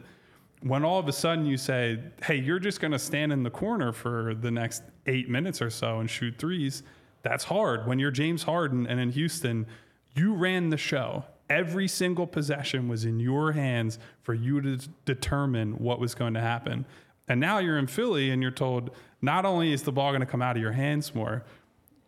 [0.62, 3.50] when all of a sudden you say, "Hey, you're just going to stand in the
[3.50, 6.82] corner for the next eight minutes or so and shoot threes,
[7.22, 7.86] that's hard.
[7.86, 9.66] When you're James Harden and in Houston,
[10.14, 11.24] you ran the show.
[11.48, 16.40] Every single possession was in your hands for you to determine what was going to
[16.40, 16.84] happen.
[17.32, 18.90] And now you're in Philly and you're told
[19.22, 21.44] not only is the ball going to come out of your hands more,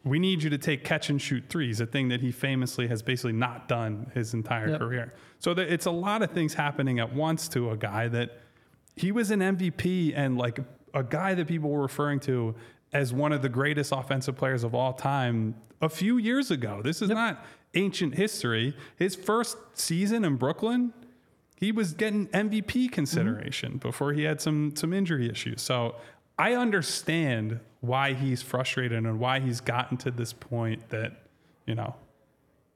[0.05, 3.01] we need you to take catch and shoot threes, a thing that he famously has
[3.03, 4.79] basically not done his entire Yep.
[4.81, 5.15] career.
[5.39, 8.39] So that it's a lot of things happening at once to a guy that
[8.97, 10.59] he was an MVP and like
[10.93, 12.55] a guy that people were referring to
[12.93, 16.83] as one of the greatest offensive players of all time a few years ago.
[16.85, 18.77] This is not ancient history.
[18.97, 20.93] His first season in Brooklyn,
[21.55, 25.63] he was getting MVP consideration before he had some some injury issues.
[25.63, 25.97] So
[26.39, 31.13] I understand why he's frustrated and why he's gotten to this point that,
[31.67, 31.95] you know,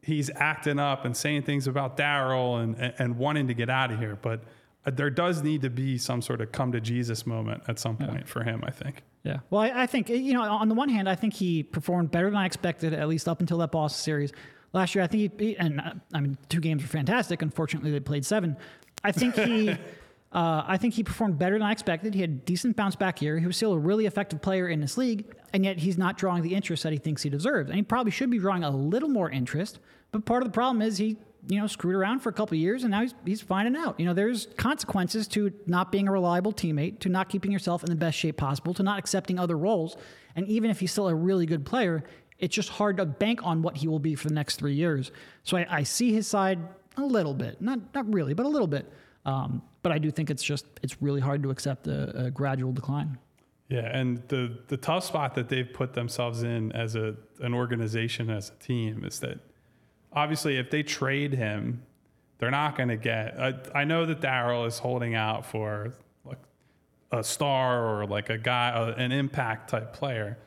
[0.02, 3.90] he's acting up and saying things about Daryl and, and, and wanting to get out
[3.90, 4.16] of here.
[4.20, 4.42] But
[4.86, 7.96] uh, there does need to be some sort of come to Jesus moment at some
[7.96, 9.02] point for him, I think.
[9.24, 9.40] Yeah.
[9.50, 12.26] Well, I, I think, you know, on the one hand, I think he performed better
[12.30, 14.32] than I expected, at least up until that Boston series.
[14.72, 17.42] Last year, I think he, and uh, I mean, two games were fantastic.
[17.42, 18.56] Unfortunately, they played seven.
[19.02, 19.76] I think he.
[20.30, 22.12] Uh, I think he performed better than I expected.
[22.12, 23.38] He had a decent bounce back year.
[23.38, 26.42] He was still a really effective player in this league, and yet he's not drawing
[26.42, 27.70] the interest that he thinks he deserves.
[27.70, 29.78] And he probably should be drawing a little more interest.
[30.12, 32.60] But part of the problem is he, you know, screwed around for a couple of
[32.60, 33.98] years, and now he's he's finding out.
[33.98, 37.88] You know, there's consequences to not being a reliable teammate, to not keeping yourself in
[37.88, 39.96] the best shape possible, to not accepting other roles.
[40.36, 42.04] And even if he's still a really good player,
[42.38, 45.10] it's just hard to bank on what he will be for the next three years.
[45.42, 46.58] So I, I see his side
[46.96, 48.90] a little bit, not not really, but a little bit.
[49.24, 52.72] Um, but I do think it's just it's really hard to accept a, a gradual
[52.72, 53.18] decline.
[53.68, 58.30] Yeah, and the the tough spot that they've put themselves in as a an organization
[58.30, 59.38] as a team is that
[60.12, 61.82] obviously if they trade him,
[62.38, 63.38] they're not going to get.
[63.38, 65.92] I, I know that Daryl is holding out for
[66.24, 66.38] like
[67.12, 70.38] a star or like a guy, an impact type player.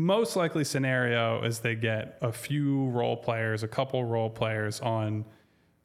[0.00, 5.26] Most likely scenario is they get a few role players, a couple role players on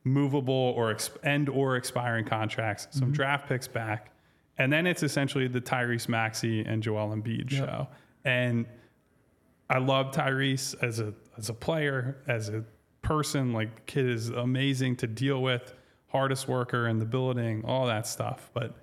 [0.05, 3.11] movable or ex- and or expiring contracts, some mm-hmm.
[3.11, 4.13] draft picks back,
[4.57, 7.89] and then it's essentially the Tyrese Maxey and Joel Embiid show.
[8.23, 8.65] And
[9.69, 12.63] I love Tyrese as a as a player, as a
[13.01, 13.51] person.
[13.51, 15.73] Like kid is amazing to deal with,
[16.07, 18.49] hardest worker in the building, all that stuff.
[18.53, 18.75] But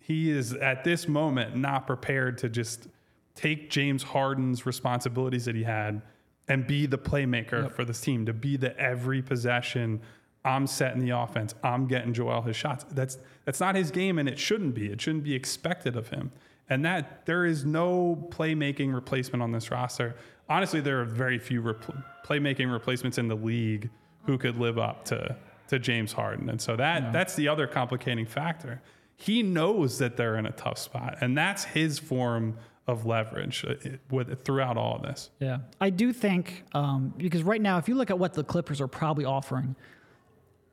[0.00, 2.88] he is at this moment not prepared to just
[3.34, 6.02] take James Harden's responsibilities that he had
[6.48, 7.72] and be the playmaker Yep.
[7.72, 10.00] for this team, to be the every possession.
[10.44, 11.54] I'm setting the offense.
[11.62, 12.84] I'm getting Joel his shots.
[12.90, 14.90] That's that's not his game, and it shouldn't be.
[14.90, 16.32] It shouldn't be expected of him.
[16.68, 20.16] And that there is no playmaking replacement on this roster.
[20.48, 23.90] Honestly, there are very few repl- playmaking replacements in the league
[24.24, 25.36] who could live up to
[25.68, 26.50] to James Harden.
[26.50, 28.82] And so that that's the other complicating factor.
[29.16, 33.74] He knows that they're in a tough spot, and that's his form of leverage uh,
[34.10, 35.30] with throughout all of this.
[35.38, 38.80] Yeah, I do think um, because right now, if you look at what the Clippers
[38.80, 39.76] are probably offering,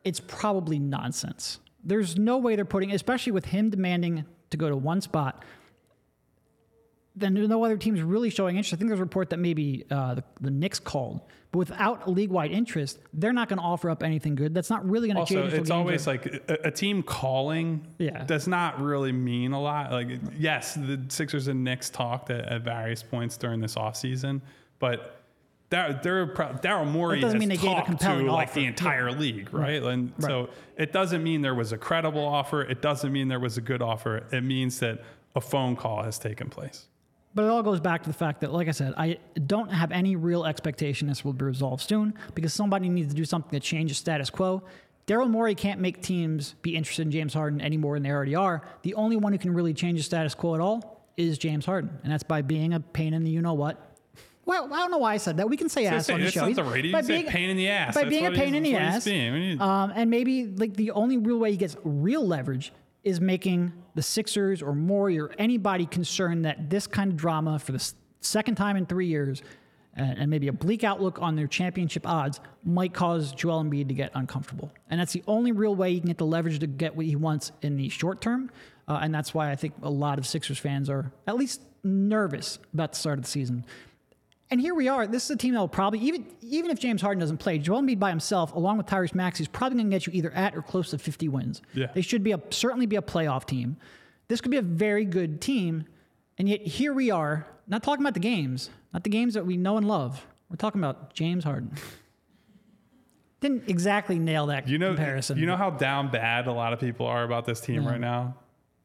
[0.04, 1.60] it's probably nonsense.
[1.84, 5.44] There's no way they're putting, especially with him demanding to go to one spot.
[7.16, 8.74] Then no other teams really showing interest.
[8.74, 12.52] I think there's a report that maybe uh, the, the Knicks called, but without league-wide
[12.52, 14.54] interest, they're not going to offer up anything good.
[14.54, 15.46] That's not really going to Also, change.
[15.48, 18.24] until it's always are- like a, a team calling Yeah.
[18.24, 19.92] does not really mean a lot.
[19.92, 24.40] Like, yes, the Sixers and Knicks talked at, at various points during this offseason,
[24.78, 25.16] but
[25.72, 28.60] Dar- Daryl Morey doesn't has mean they gave a talked to like offer.
[28.60, 29.82] the entire league, right?
[29.84, 30.22] And Right.
[30.30, 32.62] so it doesn't mean there was a credible offer.
[32.62, 34.24] It doesn't mean there was a good offer.
[34.32, 35.04] It means that
[35.36, 36.86] a phone call has taken place.
[37.40, 39.94] But it all goes back to the fact that, like I said, I don't have
[39.94, 43.66] any real expectation this will be resolved soon because somebody needs to do something to
[43.66, 44.62] change the status quo.
[45.08, 48.36] Daryl Morey can't make teams be interested in James Harden any more than they already
[48.36, 48.62] are.
[48.82, 51.98] The only one who can really change the status quo at all is James Harden,
[52.04, 53.96] and that's by being a pain in the you know what.
[54.44, 55.50] Well, I don't know why I said that.
[55.50, 56.42] We can say ass Say, on the show.
[56.42, 56.92] not He's- the radio.
[56.92, 57.96] by being- pain in the ass.
[57.96, 59.06] By That's being a pain in the that's what he's ass.
[59.06, 59.32] being.
[59.34, 63.22] We need- Um, and maybe like the only real way he gets real leverage is
[63.22, 67.94] making the Sixers or Morey or anybody concerned that this kind of drama for the
[68.22, 69.42] second time in three years
[69.96, 73.94] and, and maybe a bleak outlook on their championship odds might cause Joel Embiid to
[73.94, 74.72] get uncomfortable.
[74.90, 77.16] And that's the only real way he can get the leverage to get what he
[77.16, 78.52] wants in the short term.
[78.88, 82.60] Uh, and that's why I think a lot of Sixers fans are at least nervous
[82.74, 83.66] about the start of the season.
[84.52, 85.06] And here we are.
[85.06, 87.82] This is a team that will probably, even even if James Harden doesn't play, Joel
[87.82, 90.56] Embiid by himself, along with Tyrese Maxey, is probably going to get you either at
[90.56, 91.62] or close to 50 wins.
[91.74, 91.88] Yeah.
[91.94, 93.78] They should be a certainly be a playoff team.
[94.28, 95.86] This could be a very good team,
[96.38, 99.56] and yet here we are, not talking about the games, not the games that we
[99.58, 100.26] know and love.
[100.50, 101.72] We're talking about James Harden.
[103.42, 105.38] Didn't exactly nail that You know, comparison.
[105.38, 108.36] you know how down bad a lot of people are about this team right now.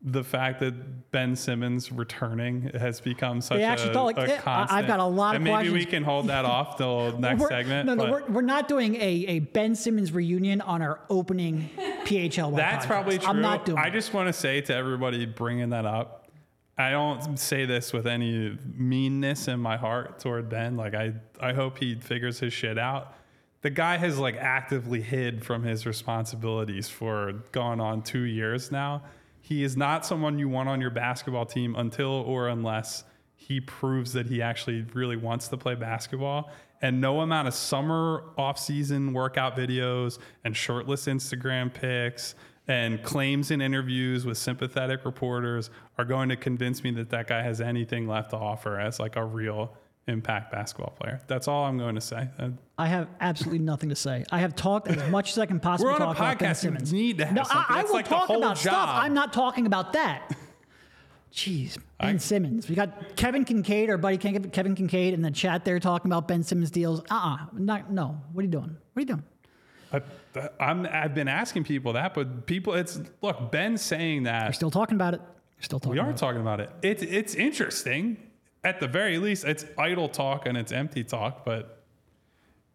[0.06, 4.26] The fact that Ben Simmons returning has become such They actually a, thought, like, a
[4.28, 7.18] yeah, I- I've got a lot of and maybe we can hold that off till
[7.18, 7.86] next we're, segment.
[7.86, 11.70] No, no, we're, we're not doing a, a Ben Simmons reunion on our opening
[12.04, 12.54] PHL.
[12.54, 12.88] that's podcast.
[12.88, 13.28] probably true.
[13.28, 13.78] I'm not doing.
[13.78, 16.28] I just want to say to everybody bringing that up,
[16.76, 20.76] I don't say this with any meanness in my heart toward Ben.
[20.76, 23.14] Like I, I hope he figures his shit out.
[23.62, 29.02] The guy has like actively hid from his responsibilities for going on two years now.
[29.44, 33.04] He is not someone you want on your basketball team until or unless
[33.36, 36.50] he proves that he actually really wants to play basketball.
[36.80, 42.36] And no amount of summer off-season workout videos and shirtless Instagram pics
[42.68, 47.42] and claims in interviews with sympathetic reporters are going to convince me that that guy
[47.42, 49.76] has anything left to offer as like a real
[50.06, 51.20] impact basketball player.
[51.26, 52.28] That's all I'm going to say.
[52.38, 54.24] Uh, I have absolutely nothing to say.
[54.30, 56.48] I have talked as much as I can possibly We're on a talk about Ben
[56.48, 56.48] podcast.
[56.48, 56.92] You Simmons.
[56.92, 57.64] need to have no, something.
[57.68, 58.88] I, I will like talk about stuff.
[58.90, 60.30] I'm not talking about that.
[61.32, 62.68] Jeez, Ben Simmons.
[62.68, 66.44] We got Kevin Kinkead, our buddy Kevin Kinkead, in the chat there talking about Ben
[66.44, 67.00] Simmons deals.
[67.10, 68.20] Uh-uh, not no.
[68.32, 68.76] What are you doing?
[68.92, 69.24] What are you doing?
[69.92, 70.00] I,
[70.60, 74.70] I'm, I've been asking people that, but people, it's look, Ben saying that We're still
[74.70, 75.20] talking about it.
[75.20, 75.92] We're still talking.
[75.92, 76.70] We are about talking about it.
[76.82, 78.16] It's it's interesting.
[78.64, 81.44] At the very least, it's idle talk and it's empty talk.
[81.44, 81.84] But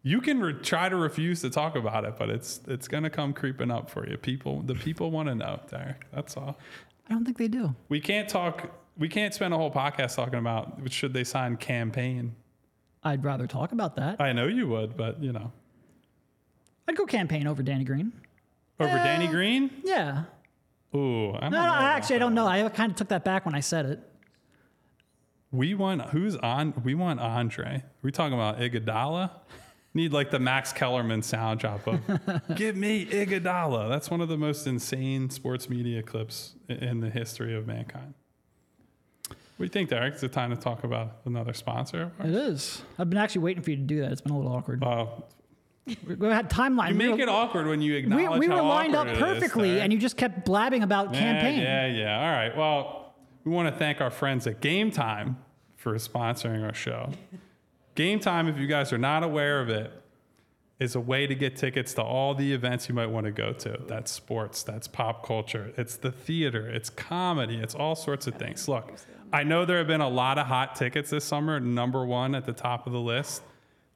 [0.02, 3.32] you can re- try to refuse to talk about it, but it's it's gonna come
[3.32, 4.16] creeping up for you.
[4.16, 5.60] People, the people want to know.
[5.68, 6.56] There, that's all.
[7.08, 7.74] I don't think they do.
[7.88, 8.70] We can't talk.
[8.96, 12.30] We can't spend a whole podcast talking about should they sign Kemba.
[13.02, 14.20] I'd rather talk about that.
[14.20, 15.52] I know you would, but you know,
[16.86, 18.12] I'd go Kemba over Danny Green.
[18.78, 19.70] over Danny eh, Green.
[19.84, 20.24] Yeah.
[20.94, 22.46] Ooh, I No, no, actually, I don't know.
[22.46, 24.09] I kind of took that back when I said it.
[25.52, 26.74] We want who's on?
[26.84, 27.82] We want Andre.
[28.02, 29.30] we talking about Iguodala?
[29.92, 32.00] Need like the Max Kellerman sound drop of
[32.54, 37.10] "Give me Iguodala." That's one of the most insane sports media clips i- in the
[37.10, 38.14] history of mankind.
[39.28, 40.14] What do you think, Derek?
[40.14, 42.12] Is it time to talk about another sponsor?
[42.20, 42.82] It is.
[42.98, 44.12] I've been actually waiting for you to do that.
[44.12, 44.80] It's been a little awkward.
[44.80, 45.28] Well,
[46.06, 46.90] we we had timeline.
[46.90, 49.08] you we make were, it awkward when you we, acknowledge we were how lined up
[49.08, 49.82] awkward it is, perfectly, Derek.
[49.82, 51.58] and you just kept blabbing about Yeah, Kemba.
[51.62, 52.20] Yeah, yeah.
[52.20, 52.56] All right.
[52.56, 52.99] Well,
[53.44, 55.38] we want to thank our friends at Game Time
[55.76, 57.10] for sponsoring our show.
[57.94, 59.92] Game Time, if you guys are not aware of it,
[60.78, 63.52] is a way to get tickets to all the events you might want to go
[63.52, 63.78] to.
[63.86, 68.66] That's sports, that's pop culture, it's the theater, it's comedy, it's all sorts of things.
[68.66, 68.92] Look,
[69.32, 71.60] I know there have been a lot of hot tickets this summer.
[71.60, 73.42] Number one at the top of the list.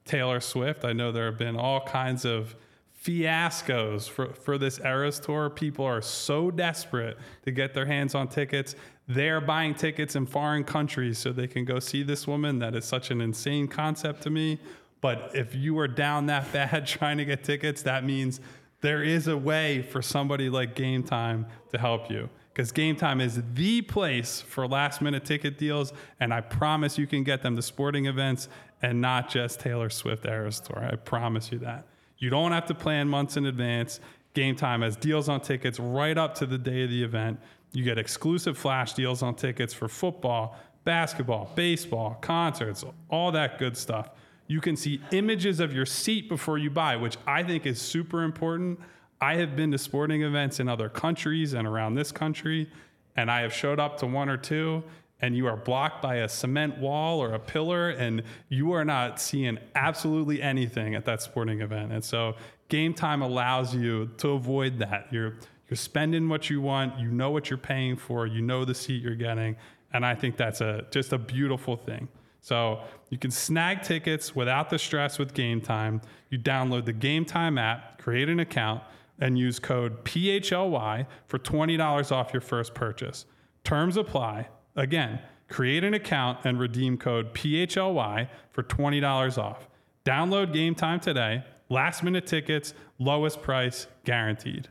[0.05, 0.85] Taylor Swift.
[0.85, 2.55] I know there have been all kinds of
[3.03, 5.51] fiascos for, for this Eras tour.
[5.51, 8.77] People are so desperate to get their hands on tickets.
[9.07, 12.59] They're buying tickets in foreign countries so they can go see this woman.
[12.59, 14.59] That is such an insane concept to me.
[15.01, 18.41] But if you are down that bad trying to get tickets, that means
[18.81, 22.31] there is a way for somebody like Game Time to help you.
[22.53, 25.93] Because Game Time is the place for last minute ticket deals.
[26.21, 28.49] And I promise you can get them to sporting events
[28.81, 30.89] and not just Taylor Swift Eras Tour.
[30.91, 31.87] I promise you that.
[32.19, 34.01] You don't have to plan months in advance.
[34.35, 37.41] Game Time has deals on tickets right up to the day of the event.
[37.75, 43.77] You get exclusive flash deals on tickets for football, basketball, baseball, concerts, all that good
[43.77, 44.11] stuff.
[44.47, 48.23] You can see images of your seat before you buy, which I think is super
[48.23, 48.79] important.
[49.21, 52.71] I have been to sporting events in other countries and around this country,
[53.17, 54.85] and I have showed up to one or two,
[55.21, 59.21] and you are blocked by a cement wall or a pillar, and you are not
[59.21, 61.91] seeing absolutely anything at that sporting event.
[61.91, 62.37] And so,
[62.69, 65.09] game time allows you to avoid that.
[65.11, 65.35] You're
[65.69, 69.03] you're spending what you want, you know what you're paying for, you know the seat
[69.03, 69.57] you're getting,
[69.93, 72.09] and I think that's a just a beautiful thing.
[72.41, 76.03] So you can snag tickets without the stress with Game Time.
[76.29, 78.83] You download the Game Time app, create an account,
[79.19, 83.25] and use code PHLY for $20 off your first purchase.
[83.63, 84.49] Terms apply.
[84.77, 89.69] Again, create an account and redeem code PHLY for $20 off.
[90.05, 91.45] Download Game Time today.
[91.71, 94.69] Last minute tickets, lowest price guaranteed.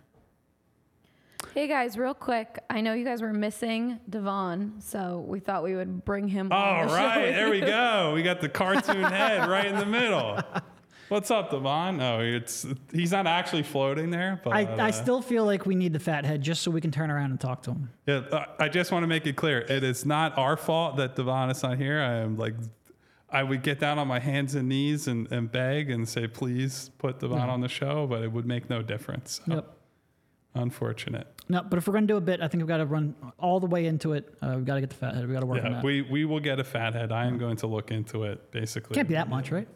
[1.53, 2.59] Hey guys, real quick.
[2.69, 6.51] I know you guys were missing Devon, so we thought we would bring him.
[6.51, 8.11] on All the right, with there we go.
[8.15, 10.39] We got the cartoon head right in the middle.
[11.09, 12.01] What's up, Devon?
[12.01, 15.75] Oh, it's he's not actually floating there, but I, uh, I still feel like we
[15.75, 17.89] need the fat head just so we can turn around and talk to him.
[18.07, 19.59] Yeah, uh, I just want to make it clear.
[19.59, 22.01] It is not our fault that Devon is not here.
[22.01, 22.55] I am like,
[23.29, 26.89] I would get down on my hands and knees and, and beg and say, please
[26.97, 29.41] put Devon on the show, but it would make no difference.
[29.45, 29.77] So, Yep.
[30.55, 31.27] Unfortunate.
[31.49, 33.15] No, but if we're going to do a bit, I think we've got to run
[33.39, 34.33] all the way into it.
[34.41, 35.25] Uh, we've got to get the fat head.
[35.25, 35.83] We've got to work on Yeah, that.
[35.83, 37.11] we, we will get a fat head.
[37.11, 38.95] I am going to look into it, basically.
[38.95, 39.67] Can't be that much, right?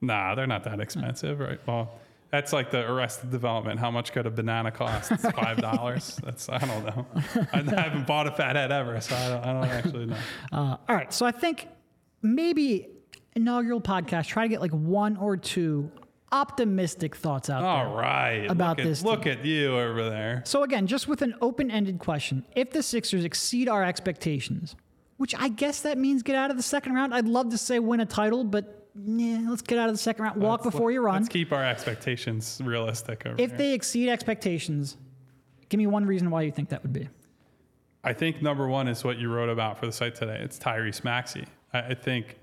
[0.00, 1.58] Nah, they're not that expensive, right?
[1.66, 1.92] Well,
[2.30, 3.78] that's like the Arrested Development.
[3.78, 5.12] How much could a banana cost?
[5.12, 6.20] It's five dollars.
[6.24, 7.06] that's I don't know.
[7.52, 10.16] I haven't bought a fat head ever, so I don't, I don't actually know.
[10.52, 11.12] Uh, all right.
[11.14, 11.68] So I think
[12.20, 12.88] maybe
[13.36, 15.90] inaugural podcast, try to get like one or two
[16.32, 17.68] optimistic thoughts out there.
[17.70, 20.42] All right, About look at, this Look at you over there.
[20.44, 24.74] So again, just with an open-ended question, if the Sixers exceed our expectations,
[25.16, 27.14] which I guess that means get out of the second round.
[27.14, 30.24] I'd love to say win a title, but yeah, let's get out of the second
[30.24, 30.40] round.
[30.42, 31.16] Walk Let's- before you run.
[31.16, 33.58] Let's keep our expectations realistic over If here.
[33.58, 34.96] they exceed expectations,
[35.68, 37.08] give me one reason why you think that would be.
[38.04, 40.38] I think number one is what you wrote about for the site today.
[40.42, 41.46] It's Tyrese Maxey.
[41.72, 42.36] I, I think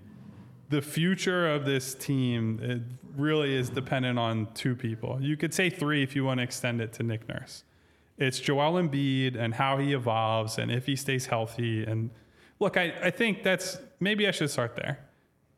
[0.73, 2.81] the future of this team it
[3.15, 5.19] really is dependent on two people.
[5.21, 7.63] You could say three if you want to extend it to Nick Nurse.
[8.17, 11.83] It's Joel Embiid and how he evolves and if he stays healthy.
[11.83, 12.09] And
[12.59, 14.97] look, I, I think that's maybe I should start there.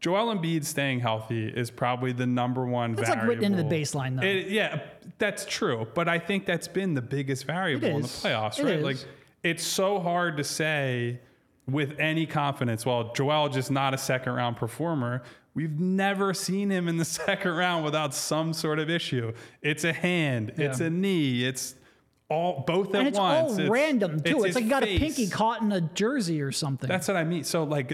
[0.01, 3.85] Joel Embiid staying healthy is probably the number one That's like written into the variable.
[4.01, 4.27] baseline, though.
[4.27, 4.81] It- yeah,
[5.17, 5.87] that's true.
[5.95, 8.73] But I think that's been the biggest variable in the playoffs, It right?
[8.79, 8.83] is.
[8.83, 8.97] Like
[9.43, 11.21] it's so hard to say
[11.67, 15.23] with any confidence, well, Joel just not a second round performer.
[15.53, 19.33] We've never seen him in the second round without some sort of issue.
[19.61, 21.75] It's a hand, it's a knee, it's
[22.29, 23.59] all both at and it's once.
[23.59, 24.37] all random too.
[24.37, 24.97] It's, his like you got face.
[24.97, 26.87] a pinky caught in a jersey or something.
[26.87, 27.43] That's what I mean.
[27.43, 27.93] So like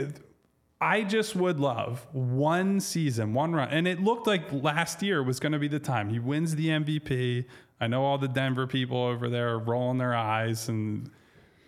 [0.79, 3.69] I just would love one season, one run.
[3.69, 6.09] And it looked like last year was going to be the time.
[6.09, 7.45] He wins the MVP.
[7.79, 11.09] I know all the Denver people over there are rolling their eyes and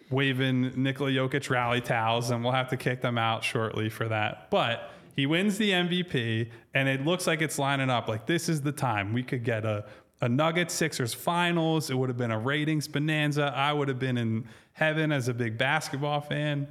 [0.09, 4.49] waving Nikola Jokic rally towels, and we'll have to kick them out shortly for that.
[4.49, 8.07] But he wins the MVP, and it looks like it's lining up.
[8.07, 9.85] Like this is the time we could get a
[10.23, 11.89] a Nuggets Sixers finals.
[11.89, 13.53] It would have been a ratings bonanza.
[13.53, 16.65] I would have been in heaven as a big basketball fan.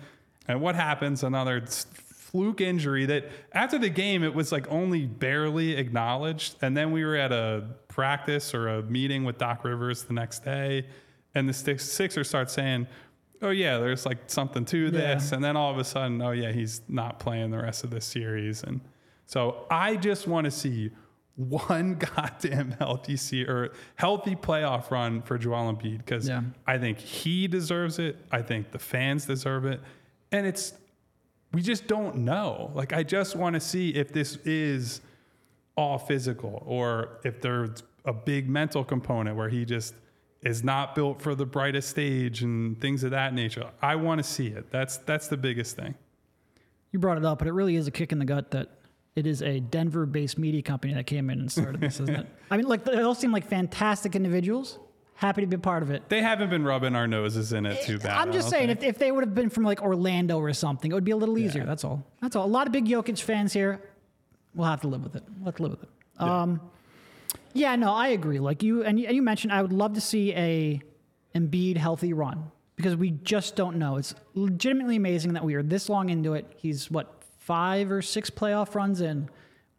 [0.48, 1.22] And what happens?
[1.22, 6.92] Another fluke injury that after the game it was like only barely acknowledged, and then
[6.92, 10.86] we were at a practice or a meeting with Doc Rivers the next day,
[11.34, 12.86] and the Sixers start saying
[13.42, 16.52] oh yeah, there's like something to this, and then all of a sudden, oh yeah,
[16.52, 18.80] he's not playing the rest of this series, and
[19.26, 20.90] so I just want to see
[21.36, 26.42] one goddamn healthy or healthy playoff run for Joel Embiid because Yeah.
[26.66, 28.16] I think he deserves it.
[28.30, 29.80] I think the fans deserve it,
[30.30, 30.74] and it's
[31.52, 32.70] we just don't know.
[32.74, 35.00] Like I just want to see if this is
[35.76, 39.94] all physical or if there's a big mental component where he just
[40.42, 43.70] is not built for the brightest stage and things of that nature.
[43.80, 44.70] I want to see it.
[44.70, 45.94] That's that's the biggest thing.
[46.90, 48.68] you brought it up, but it really is a kick in the gut that
[49.14, 52.26] It is a Denver-based media company that came in and started this, isn't it?
[52.50, 54.78] I mean, like they all seem like fantastic individuals.
[55.14, 56.08] Happy to be a part of it.
[56.08, 58.16] They haven't been rubbing our noses in it too bad.
[58.18, 60.94] I'm just saying, if, if they would have been from like Orlando or something, it
[60.94, 61.60] would be a little easier.
[61.62, 61.66] Yeah.
[61.66, 62.02] That's all.
[62.20, 62.44] That's all.
[62.44, 63.80] A lot of big Jokic fans here.
[64.54, 65.22] We'll have to live with it.
[65.36, 65.88] We'll have to live with it.
[66.20, 66.42] Yeah.
[66.42, 66.60] Um,
[67.54, 68.38] yeah, no, I agree.
[68.38, 70.80] Like you and you, and you mentioned, I would love to see a
[71.34, 73.96] Embiid healthy run because we just don't know.
[73.96, 76.50] It's legitimately amazing that we are this long into it.
[76.56, 79.28] He's what five or six playoff runs in.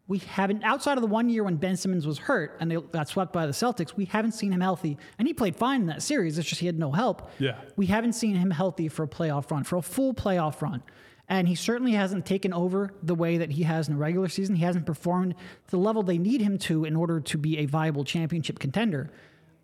[0.06, 3.08] We haven't outside of the one year when Ben Simmons was hurt and they got
[3.08, 3.96] swept by the Celtics.
[3.96, 6.36] We haven't seen him healthy, and he played fine in that series.
[6.36, 7.30] It's just he had no help.
[7.38, 7.56] Yeah.
[7.76, 10.82] we haven't seen him healthy for a playoff run, for a full playoff run.
[11.28, 14.56] And he certainly hasn't taken over the way that he has in the regular season.
[14.56, 15.34] He hasn't performed
[15.68, 19.10] the level they need him to in order to be a viable championship contender.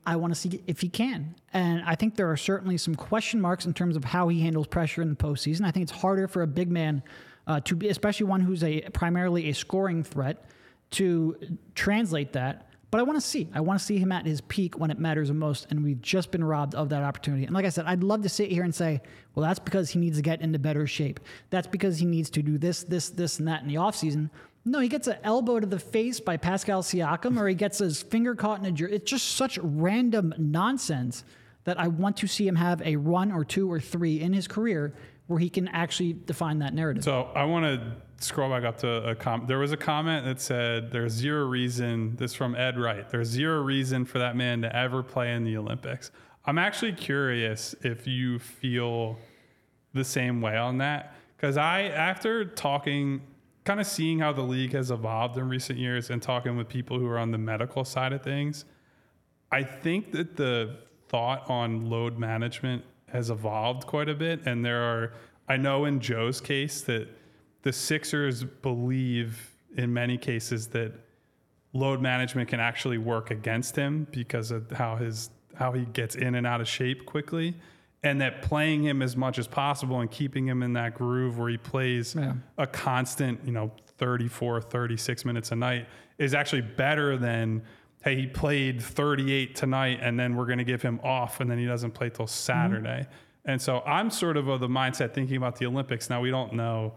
[0.07, 1.35] I want to see if he can.
[1.53, 4.67] And I think there are certainly some question marks in terms of how he handles
[4.67, 5.65] pressure in the postseason.
[5.65, 7.03] I think it's harder for a big man
[7.47, 10.45] uh, to be, especially one who's a primarily a scoring threat,
[10.93, 11.37] to
[11.75, 12.70] translate that.
[12.91, 13.49] But I want to see.
[13.55, 15.67] I want to see him at his peak when it matters the most.
[15.71, 17.45] And we've just been robbed of that opportunity.
[17.45, 19.01] And like I said, I'd love to sit here and say,
[19.35, 21.21] well, that's because he needs to get into better shape.
[21.51, 24.31] That's because he needs to do this, this, this, and that in the offseason.
[24.65, 28.03] No, he gets an elbow to the face by Pascal Siakam, or he gets his
[28.03, 28.97] finger caught in a jersey.
[28.97, 31.25] It's just such random nonsense
[31.65, 34.49] that I want to see him have a run or two or three in his
[34.49, 34.95] career
[35.29, 37.05] where he can actually define that narrative.
[37.05, 39.49] So I want to scroll back up to a comment.
[39.49, 43.09] There was a comment that said, "There's zero reason." This from Ed Wright.
[43.09, 46.11] There's zero reason for that man to ever play in the Olympics.
[46.45, 49.19] I'm actually curious if you feel
[49.93, 53.23] the same way on that because I, after talking,
[53.65, 56.99] kind of seeing how the league has evolved in recent years, and talking with people
[56.99, 58.65] who are on the medical side of things,
[59.51, 60.77] I think that the
[61.09, 64.41] thought on load management has evolved quite a bit.
[64.47, 65.13] And there are,
[65.49, 67.09] I know in Joe's case that
[67.63, 70.93] the Sixers believe in many cases that
[71.73, 76.35] load management can actually work against him because of how his how he gets in
[76.35, 77.55] and out of shape quickly
[78.03, 81.51] and that playing him as much as possible and keeping him in that groove where
[81.51, 82.35] he plays Yeah.
[82.57, 85.87] a constant, you know, 34, 36 minutes a night
[86.17, 87.63] is actually better than,
[88.03, 91.59] hey, he played 38 tonight and then we're going to give him off and then
[91.59, 92.31] he doesn't play till mm-hmm.
[92.31, 93.07] Saturday.
[93.45, 96.09] And so I'm sort of of the mindset thinking about the Olympics.
[96.09, 96.95] Now, we don't know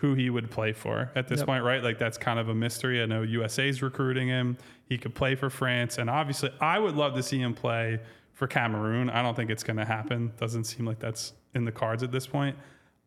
[0.00, 1.46] who he would play for at this Yep.
[1.46, 1.82] point, right?
[1.82, 3.02] Like that's kind of a mystery.
[3.02, 4.56] I know USA's recruiting him.
[4.88, 5.98] He could play for France.
[5.98, 8.00] And obviously, I would love to see him play
[8.32, 9.10] for Cameroon.
[9.10, 10.32] I don't think it's going to happen.
[10.38, 12.56] Doesn't seem like that's in the cards at this point.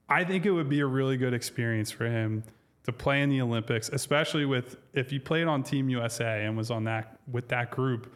[0.09, 2.43] I think it would be a really good experience for him
[2.83, 6.69] to play in the Olympics, especially with if he played on Team USA and was
[6.71, 8.13] on that with that group.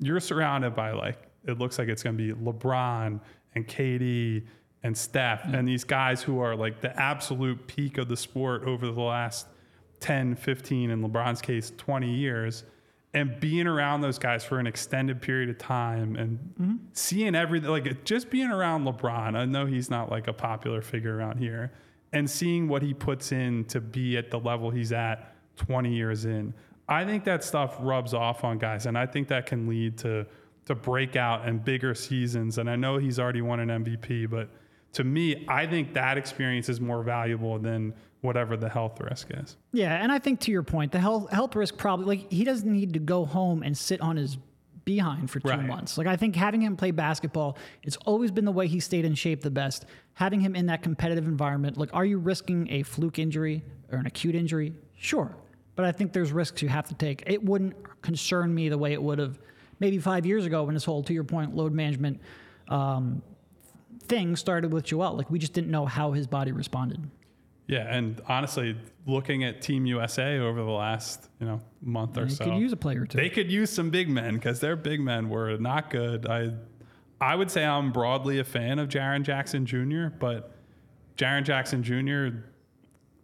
[0.00, 1.16] You're surrounded by like
[1.46, 3.20] it looks like it's going to be LeBron
[3.54, 4.44] and KD
[4.82, 5.54] and Steph mm-hmm.
[5.54, 9.46] and these guys who are like the absolute peak of the sport over the last
[10.00, 12.64] 10, 15, in LeBron's case, 20 years.
[13.14, 16.76] And being around those guys for an extended period of time and mm-hmm.
[16.92, 21.16] seeing everything, like just being around LeBron, I know he's not like a popular figure
[21.16, 21.72] around here,
[22.12, 26.26] and seeing what he puts in to be at the level he's at 20 years
[26.26, 26.54] in,
[26.88, 28.86] I think that stuff rubs off on guys.
[28.86, 30.26] And I think that can lead to,
[30.66, 32.58] to breakout and bigger seasons.
[32.58, 34.48] And I know he's already won an MVP, but
[34.94, 39.56] to me, I think that experience is more valuable than whatever the health risk is.
[39.72, 42.70] Yeah, and I think to your point, the health health risk probably like he doesn't
[42.70, 44.38] need to go home and sit on his
[44.84, 45.66] behind for two Right.
[45.66, 45.98] months.
[45.98, 49.14] Like I think having him play basketball, it's always been the way he stayed in
[49.14, 49.84] shape the best.
[50.14, 53.62] Having him in that competitive environment, like are you risking a fluke injury
[53.92, 54.72] or an acute injury?
[54.96, 55.36] Sure.
[55.76, 57.22] But I think there's risks you have to take.
[57.26, 59.38] It wouldn't concern me the way it would have
[59.78, 62.20] maybe five years ago when this whole, to your point, load management
[62.68, 63.22] um,
[64.08, 65.16] thing started with Joel.
[65.16, 67.08] Like we just didn't know how his body responded.
[67.66, 72.44] Yeah, and honestly, looking at Team USA over the last you know month or so,
[72.44, 73.18] they could use a player two.
[73.18, 76.26] they could use some big men because their big men were not good.
[76.26, 76.52] I
[77.20, 80.52] I would say I'm broadly a fan of Jaren Jackson Jr., but
[81.16, 82.38] Jaren Jackson Jr.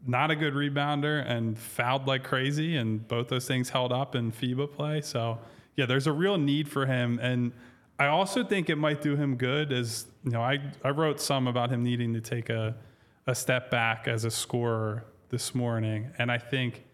[0.06, 4.30] not a good rebounder and fouled like crazy, and both those things held up in
[4.30, 5.00] FIBA play.
[5.00, 5.38] So
[5.76, 7.52] yeah, there's a real need for him, and
[7.98, 9.72] I also think it might do him good.
[9.72, 12.76] As you know, I I wrote some about him needing to take a
[13.26, 16.84] a step back as a scorer this morning, and I think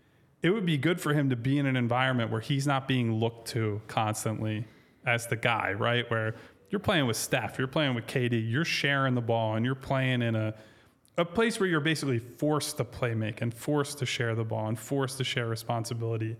[0.42, 3.12] it would be good for him to be in an environment where he's not being
[3.14, 4.66] looked to constantly
[5.06, 6.10] as the guy, right?
[6.10, 6.34] Where
[6.70, 10.22] you're playing with Steph, you're playing with KD, you're sharing the ball, and you're playing
[10.22, 10.54] in a
[11.18, 14.68] a place where you're basically forced to play make and forced to share the ball
[14.68, 16.36] and forced to share responsibility.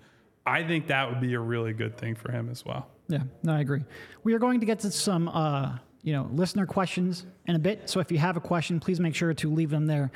[0.46, 2.88] I think that would be a really good thing for him as well.
[3.08, 3.84] Yeah, no, I agree.
[4.24, 7.90] We are going to get to some, uh, you know, listener questions in a bit.
[7.90, 10.10] So if you have a question, please make sure to leave them there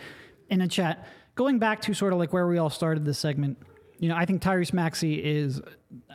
[0.49, 1.07] in the chat.
[1.35, 3.59] going back to sort of like where we all started this segment,
[3.99, 5.61] you know, I think Tyrese Maxey is.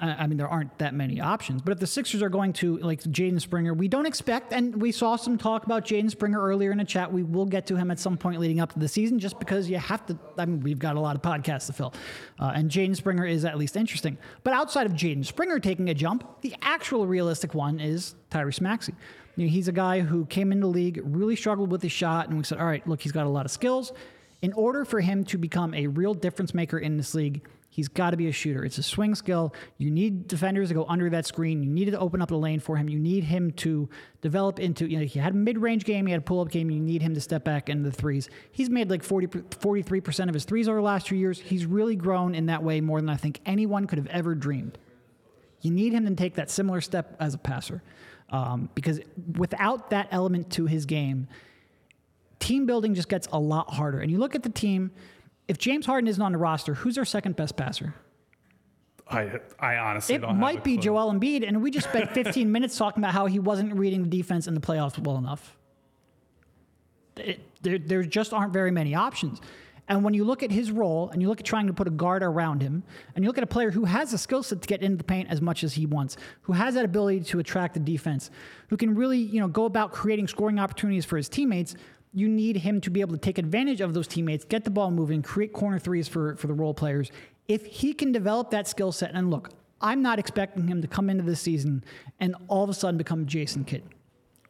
[0.01, 3.01] I mean, there aren't that many options, but if the Sixers are going to like
[3.01, 6.79] Jaden Springer, we don't expect, and we saw some talk about Jaden Springer earlier in
[6.79, 7.13] the chat.
[7.13, 9.69] We will get to him at some point leading up to the season, just because
[9.69, 10.19] you have to.
[10.37, 11.93] I mean, we've got a lot of podcasts to fill,
[12.39, 14.17] uh, and Jaden Springer is at least interesting.
[14.43, 18.93] But outside of Jaden Springer taking a jump, the actual realistic one is Tyrese Maxey.
[19.37, 22.27] You know, he's a guy who came into the league, really struggled with his shot,
[22.27, 23.93] and we said, all right, look, he's got a lot of skills.
[24.41, 27.47] In order for him to become a real difference maker in this league,
[27.79, 28.65] he's got to be a shooter.
[28.65, 29.53] It's a swing skill.
[29.77, 31.63] You need defenders to go under that screen.
[31.63, 32.89] You needed to open up the lane for him.
[32.89, 33.87] You need him to
[34.19, 36.49] develop into, you know, he had a mid range game, he had a pull up
[36.49, 36.69] game.
[36.69, 38.29] You need him to step back into the threes.
[38.51, 41.39] He's made like 40, 43% of his threes over the last two years.
[41.39, 44.77] He's really grown in that way more than I think anyone could have ever dreamed.
[45.61, 47.81] You need him to take that similar step as a passer.
[48.29, 48.99] Um, because
[49.37, 51.29] without that element to his game,
[52.39, 53.99] team building just gets a lot harder.
[53.99, 54.91] And you look at the team,
[55.49, 57.93] if James Harden isn't on the roster, who's their second best passer?
[59.09, 60.29] I I honestly It don't.
[60.29, 60.77] have a might be.
[60.77, 64.09] Joel Embiid, and we just spent 15 minutes talking about how he wasn't reading the
[64.09, 65.57] defense in the playoffs well enough.
[67.17, 69.41] It, there, there just aren't very many options.
[69.89, 71.91] And when you look at his role and you look at trying to put a
[71.91, 72.83] guard around him,
[73.15, 75.03] and you look at a player who has the skill set to get into the
[75.03, 78.29] paint as much as he wants, who has that ability to attract the defense,
[78.67, 81.73] who can really, you know, go about creating scoring opportunities for his teammates,
[82.13, 84.91] you need him to be able to take advantage of those teammates, get the ball
[84.91, 87.11] moving, create corner threes for, for the role players.
[87.47, 89.51] If he can develop that skill set, and look,
[89.81, 91.83] I'm not expecting him to come into this season
[92.19, 93.83] and all of a sudden become Jason Kidd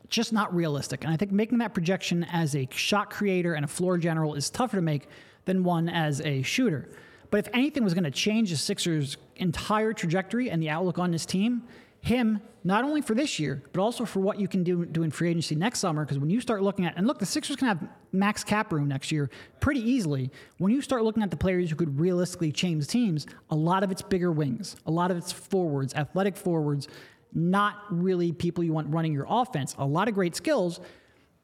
[0.10, 1.03] just not realistic.
[1.03, 4.49] And I think making that projection as a shot creator and a floor general is
[4.49, 5.07] tougher to make
[5.45, 6.89] than one as a shooter.
[7.32, 11.12] But if anything was going to change the Sixers' entire trajectory and the outlook on
[11.12, 11.64] this team,
[12.01, 15.12] him, not only for this year, but also for what you can do, do in
[15.12, 17.68] free agency next summer, because when you start looking at, and look, the Sixers can
[17.68, 19.30] have max cap room next year
[19.60, 20.30] pretty easily.
[20.57, 23.91] When you start looking at the players who could realistically change teams, a lot of
[23.91, 26.88] it's bigger wings, a lot of it's forwards, athletic forwards,
[27.34, 29.76] not really people you want running your offense.
[29.78, 30.80] A lot of great skills.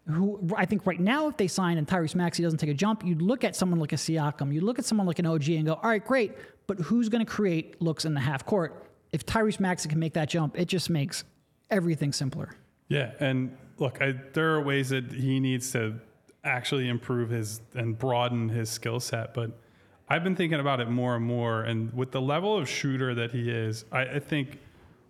[0.07, 3.03] Who I think right now, if they sign and Tyrese Maxey doesn't take a jump,
[3.03, 5.65] you'd look at someone like a Siakam, you'd look at someone like an OG and
[5.65, 6.33] go, all right, great,
[6.67, 8.85] but who's going to create looks in the half court?
[9.11, 11.23] If Tyrese Maxey can make that jump, it just makes
[11.69, 12.55] everything simpler.
[12.87, 15.95] Yeah, and look, I, there are ways that he needs to
[16.43, 19.33] actually improve his and broaden his skill set.
[19.33, 19.51] But
[20.07, 23.31] I've been thinking about it more and more, and with the level of shooter that
[23.31, 24.59] he is, I, I think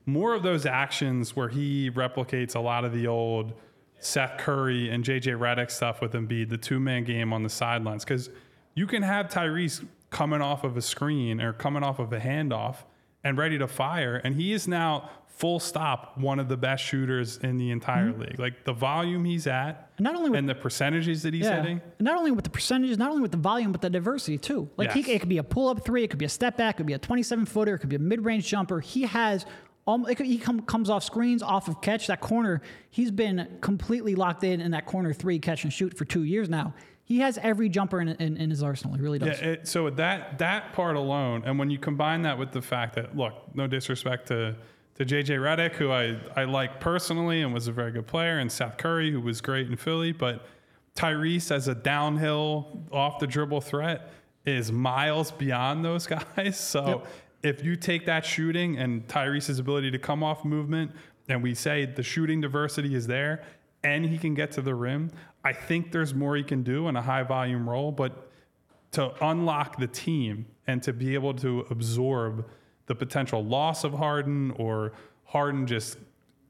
[0.05, 3.53] more of those actions where he replicates a lot of the old
[3.99, 8.03] Seth Curry and JJ Redick stuff with Embiid, the two man game on the sidelines,
[8.03, 8.29] because
[8.75, 12.77] you can have Tyrese coming off of a screen or coming off of a handoff
[13.25, 17.37] and ready to fire, and he is now full stop one of the best shooters
[17.37, 18.39] in the entire league.
[18.39, 21.81] Like the volume he's at, And not only with and the percentages that he's hitting.
[21.99, 24.69] Not only with the percentages, not only with the volume, but the diversity too.
[24.77, 26.75] Like he, it could be a pull up three, it could be a step back,
[26.75, 28.79] it could be a 27 footer, it could be a mid range jumper.
[28.79, 29.45] He has,
[29.87, 32.61] um, could, he come, comes off screens, off of catch, that corner.
[32.91, 36.47] He's been completely locked in in that corner three catch and shoot for two years
[36.47, 36.73] now.
[37.05, 38.95] He has every jumper in, in, in his arsenal.
[38.95, 39.39] He really does.
[39.39, 42.95] Yeah, it, so that that part alone, and when you combine that with the fact
[42.95, 44.55] that, look, no disrespect to
[44.95, 48.51] to JJ Redick, who I I like personally and was a very good player, and
[48.51, 50.45] Seth Curry, who was great in Philly, but
[50.95, 54.11] Tyrese as a downhill off the dribble threat
[54.45, 56.57] is miles beyond those guys.
[56.59, 56.87] So
[57.43, 57.57] Yep.
[57.57, 60.91] if you take that shooting and Tyrese's ability to come off movement,
[61.27, 63.43] and we say the shooting diversity is there,
[63.83, 65.11] and he can get to the rim,
[65.45, 67.91] I think there's more he can do in a high volume role.
[67.91, 68.29] But
[68.93, 72.45] to unlock the team and to be able to absorb
[72.87, 74.93] the potential loss of Harden or
[75.25, 75.97] Harden just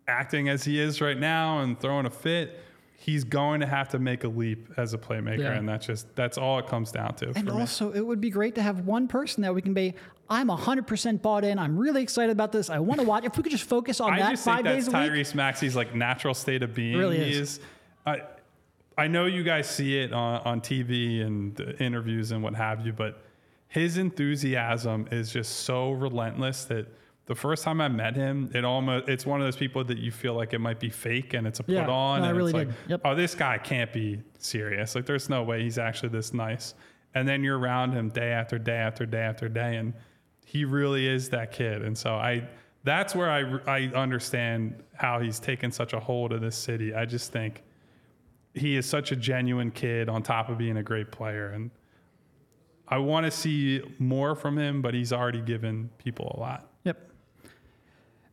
[0.07, 2.59] acting as he is right now and throwing a fit,
[2.97, 5.53] he's going to have to make a leap as a playmaker, Yeah.
[5.53, 7.27] and that's just that's all it comes down to.
[7.35, 7.59] And for me.
[7.61, 9.93] also, it would be great to have one person that we can be.
[10.29, 11.59] I'm 100% bought in.
[11.59, 12.69] I'm really excited about this.
[12.71, 13.25] I want to watch.
[13.25, 15.25] If we could just focus on I that just five think days that's a week.
[15.25, 16.97] Tyrese Maxey's like natural state of being.
[16.97, 17.59] Really He is.
[18.07, 18.21] I,
[18.97, 22.85] I know you guys see it on, on TV and the interviews and what have
[22.85, 23.21] you, but
[23.67, 26.87] his enthusiasm is just so relentless that
[27.25, 30.11] the first time I met him, it almost it's one of those people that you
[30.11, 32.21] feel like it might be fake and it's a put Yeah, on.
[32.21, 32.77] no, I and really it's like.
[32.87, 33.01] Yep.
[33.03, 34.93] oh, this guy can't be serious.
[34.95, 36.75] Like there's no way he's actually this nice.
[37.15, 39.93] And then you're around him day after day after day after day, and
[40.45, 41.81] he really is that kid.
[41.81, 42.47] And so I,
[42.83, 46.93] that's where I, I understand how he's taken such a hold of this city.
[46.93, 47.63] I just think
[48.55, 51.49] he is such a genuine kid on top of being a great player.
[51.49, 51.71] And
[52.87, 56.71] I want to see more from him, but he's already given people a lot.
[56.85, 57.11] Yep.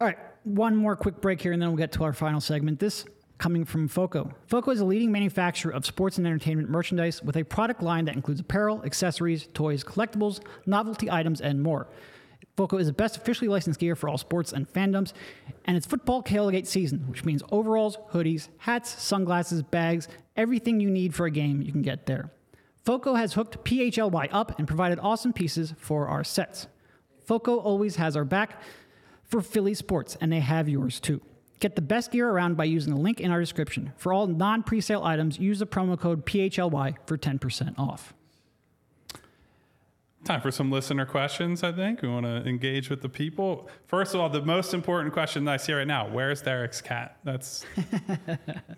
[0.01, 2.79] All right, one more quick break here, and then we'll get to our final segment.
[2.79, 3.05] This
[3.39, 4.33] coming from FOCO.
[4.47, 8.15] FOCO is a leading manufacturer of sports and entertainment merchandise with a product line that
[8.15, 11.89] includes apparel, accessories, toys, collectibles, novelty items, and more.
[12.57, 15.13] FOCO is the best officially licensed gear for all sports and fandoms,
[15.65, 21.15] and it's football tailgate season, which means overalls, hoodies, hats, sunglasses, bags, everything you need
[21.15, 22.31] for a game you can get there.
[22.85, 26.67] FOCO has hooked PHLY up and provided awesome pieces for our sets.
[27.25, 28.61] FOCO always has our back
[29.23, 31.23] for Philly sports, and they have yours too.
[31.61, 33.93] Get the best gear around by using the link in our description.
[33.97, 38.13] For all non presale items, use the promo code PHLY for 10% off.
[40.25, 42.01] Time for some listener questions, I think.
[42.01, 43.69] We want to engage with the people.
[43.87, 47.17] First of all, the most important question that I see right now where's Derek's cat?
[47.25, 47.65] That's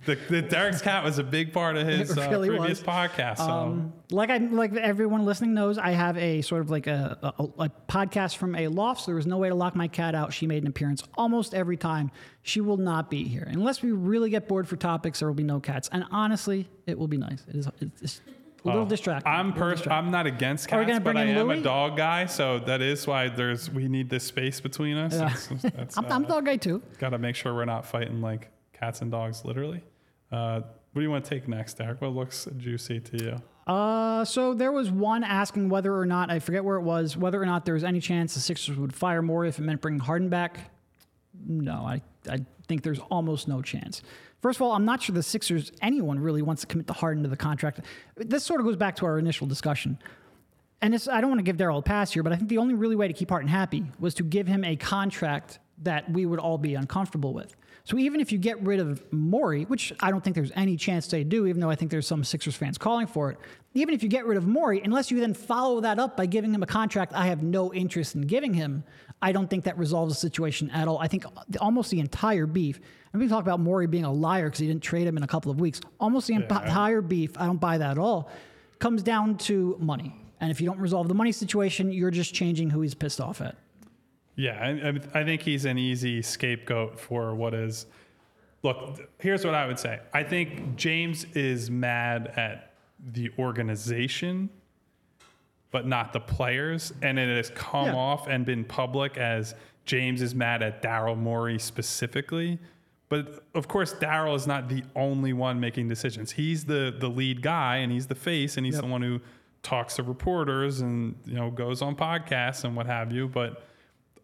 [0.07, 2.83] the, the Derek's cat was a big part of his really uh, previous was.
[2.83, 3.37] podcast.
[3.39, 7.19] So Um, like I like everyone listening knows, I have a sort of like a,
[7.23, 9.03] a, a podcast from a loft.
[9.03, 10.33] So there was no way to lock my cat out.
[10.33, 12.11] She made an appearance almost every time.
[12.41, 15.19] She will not be here unless we really get bored for topics.
[15.19, 17.45] There will be no cats, and honestly, it will be nice.
[17.49, 18.23] It is it's
[18.65, 19.31] a little Oh, distracting.
[19.31, 20.07] I'm a pers- distracting.
[20.07, 21.59] I'm not against Are we cats, gonna but bring I am Louis?
[21.61, 25.13] a dog guy, so that is why there's we need this space between us.
[25.13, 25.19] Yeah.
[25.21, 26.83] That's- that's, I'm, I'm uh, dog guy too.
[26.99, 29.83] Got to make sure we're not fighting like cats and dogs, literally.
[30.33, 30.61] Uh,
[30.93, 32.01] what do you want to take next, Derek?
[32.01, 33.43] What looks juicy to you?
[33.73, 37.41] Uh, so there was one asking whether or not I forget where it was, whether
[37.43, 40.01] or not there was any chance the Sixers would fire Morey if it meant bringing
[40.01, 40.71] Harden back.
[41.47, 44.03] No, I I think there's almost no chance.
[44.41, 47.23] First of all, I'm not sure the Sixers anyone really wants to commit to Harden
[47.23, 47.81] to the contract.
[48.17, 49.99] This sort of goes back to our initial discussion.
[50.83, 52.75] And I don't want to give Daryl a pass here, but I think the only
[52.75, 56.39] really way to keep Harden happy was to give him a contract that we would
[56.39, 57.57] all be uncomfortable with.
[57.85, 61.07] So even if you get rid of Morey, which I don't think there's any chance
[61.07, 63.39] they do, even though I think there's some Sixers fans calling for it,
[63.75, 66.55] even if you get rid of Morey, unless you then follow that up by giving
[66.55, 68.85] him a contract I have no interest in giving him,
[69.23, 70.99] I don't think that resolves the situation at all.
[70.99, 71.25] I think
[71.61, 72.79] almost the entire beef,
[73.13, 75.27] and we talk about Morey being a liar because he didn't trade him in a
[75.27, 78.29] couple of weeks, almost the entire beef, I don't buy that at all,
[78.79, 80.15] comes down to money.
[80.41, 83.41] And if you don't resolve the money situation, you're just changing who he's pissed off
[83.41, 83.57] at.
[84.37, 84.61] Yeah,
[85.15, 87.87] I- I think he's an easy scapegoat for what is.
[88.63, 90.01] Look, here's what I would say.
[90.13, 92.73] I think James is mad at
[93.13, 94.51] the organization,
[95.75, 97.97] but not the players, and it has come Yeah.
[97.97, 99.57] off and been public as
[99.87, 102.61] James is mad at Daryl Morey specifically.
[103.09, 106.31] But of course, Daryl is not the only one making decisions.
[106.31, 108.85] He's the the lead guy, and he's the face, and he's Yep.
[108.85, 109.21] the one who
[109.65, 113.27] talks to reporters and you know goes on podcasts and what have you.
[113.27, 113.65] But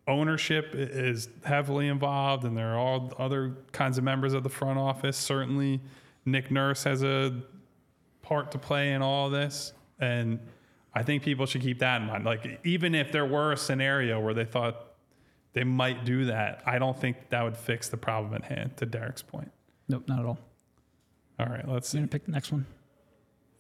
[0.07, 4.79] ownership is heavily involved, and there are all other kinds of members of the front
[4.79, 5.17] office.
[5.17, 5.81] Certainly,
[6.25, 7.43] Nick Nurse has a
[8.23, 10.39] part to play in all this, and
[10.95, 12.24] I think people should keep that in mind.
[12.24, 14.86] Like, even if there were a scenario where they thought
[15.53, 18.76] they might do that, I don't think that would fix the problem at hand.
[18.78, 19.51] To Derek's point.
[19.88, 20.38] Nope, not at all.
[21.38, 21.99] All right, let's see.
[21.99, 22.66] going to pick the next one.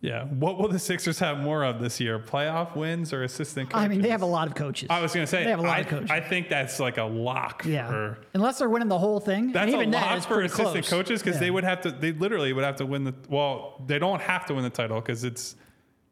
[0.02, 2.18] Yeah, what will the Sixers have more of this year?
[2.18, 3.84] Playoff wins or assistant coaches?
[3.84, 4.88] I mean, they have a lot of coaches.
[4.90, 6.10] I was going to say, They have a lot I, of coaches.
[6.10, 7.86] I think that's like a lock yeah.
[7.86, 8.18] for.
[8.32, 9.52] Unless they're winning the whole thing.
[9.52, 10.88] That's a even then, lot it's for assistant close.
[10.88, 11.40] coaches because Yeah.
[11.40, 11.90] they would have to.
[11.90, 13.14] They literally would have to win the.
[13.28, 15.54] Well, they don't have to win the title because it's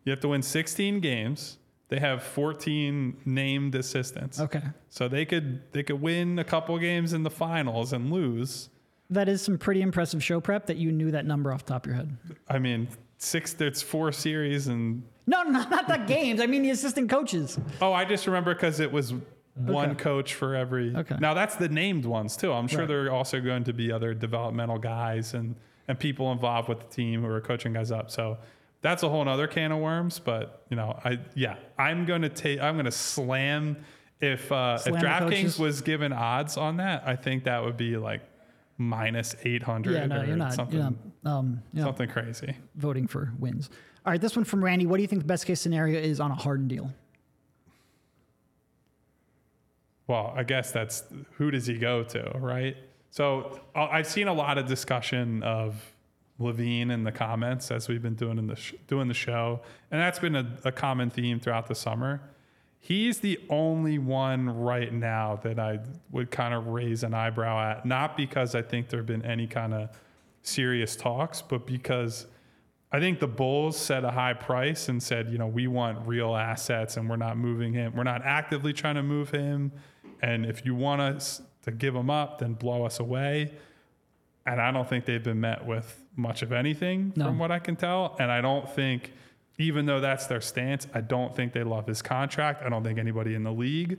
[0.09, 1.59] you have to win 16 games.
[1.91, 4.41] They have 14 named assistants.
[4.41, 4.63] Okay.
[4.89, 8.71] So they could they could win a couple games in the finals and lose.
[9.11, 11.85] That is some pretty impressive show prep that you knew that number off the top
[11.85, 12.17] of your head.
[12.49, 12.89] I mean,
[13.19, 13.53] six.
[13.53, 16.41] There's four series and No, no, not the games.
[16.41, 17.59] I mean the assistant coaches.
[17.83, 19.13] oh, I just remember because it was
[19.55, 19.99] one Okay.
[20.05, 20.95] coach for every.
[20.97, 21.17] Okay.
[21.21, 22.51] Now that's the named ones too.
[22.53, 22.89] I'm sure Right.
[22.89, 25.55] there are also going to be other developmental guys and
[25.89, 28.11] and people involved with the team who are coaching guys up.
[28.11, 28.37] So
[28.81, 30.19] that's a whole other can of worms.
[30.19, 32.61] But you know, I yeah, I'm gonna take.
[32.61, 33.77] I'm gonna slam.
[34.21, 37.97] If uh, Slam if DraftKings was given odds on that, I think that would be
[37.97, 38.21] like
[38.77, 40.55] minus 800 Yeah, no, or you're not.
[40.55, 40.91] something, You're
[41.23, 42.57] not, um, you're something crazy.
[42.75, 43.71] voting for wins.
[44.05, 44.87] All right, this one from Randy.
[44.87, 46.93] What do you think the best case scenario is on a Harden deal?
[50.07, 52.77] Well, I guess that's who does he go to, right?
[53.11, 55.81] So uh, I've seen a lot of discussion of
[56.41, 59.61] LaVine in the comments as we've been doing in the sh- doing the show,
[59.91, 62.21] and that's been a, a common theme throughout the summer.
[62.81, 65.81] He's the only one right now that I
[66.13, 69.47] would kind of raise an eyebrow at, not because I think there have been any
[69.49, 69.91] kind of
[70.43, 72.27] serious talks, but because
[72.91, 76.35] I think the Bulls set a high price and said, you know, we want real
[76.35, 77.95] assets and we're not moving him.
[77.95, 79.73] We're not actively trying to move him.
[80.23, 83.53] And if you want us to give him up, then blow us away.
[84.49, 87.27] And I don't think they've been met with much of anything No.
[87.27, 88.17] from what I can tell.
[88.19, 89.13] And I don't think,
[89.59, 92.63] even though that's their stance, I don't think they love his contract.
[92.65, 93.99] I don't think anybody in the league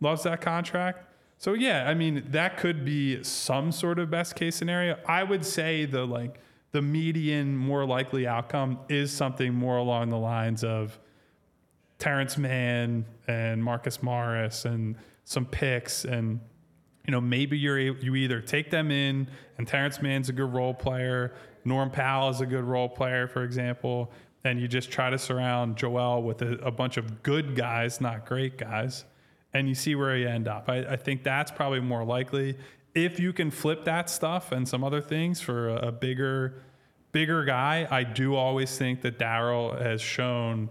[0.00, 1.04] loves that contract.
[1.38, 4.98] So yeah, I mean that could be some sort of best case scenario.
[5.06, 6.40] I would say the like
[6.72, 10.98] the median more likely outcome is something more along the lines of
[11.98, 16.40] Terance Mann and Marcus Morris and some picks and
[17.06, 19.28] you know maybe you're you either take them in
[19.58, 21.34] and Terance Mann's a good role player,
[21.64, 24.10] Norm Powell is a good role player for example,
[24.44, 28.26] and you just try to surround Joel with a, a bunch of good guys, not
[28.26, 29.04] great guys,
[29.54, 30.68] and you see where you end up.
[30.68, 32.56] I, I think that's probably more likely
[32.94, 36.62] if you can flip that stuff and some other things for a, a bigger
[37.12, 37.86] bigger guy.
[37.90, 40.68] I do always think that Daryl has shown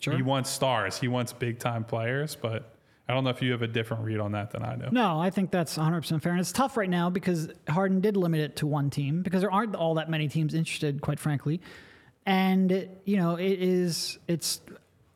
[0.00, 0.16] Sure.
[0.16, 0.98] he wants stars.
[0.98, 2.73] He wants big time players, but
[3.08, 4.86] I don't know if you have a different read on that than I do.
[4.90, 6.32] No, I think that's 100% fair.
[6.32, 9.52] And it's tough right now because Harden did limit it to one team because there
[9.52, 11.60] aren't all that many teams interested, quite frankly.
[12.24, 14.62] And, you know, it is, it's,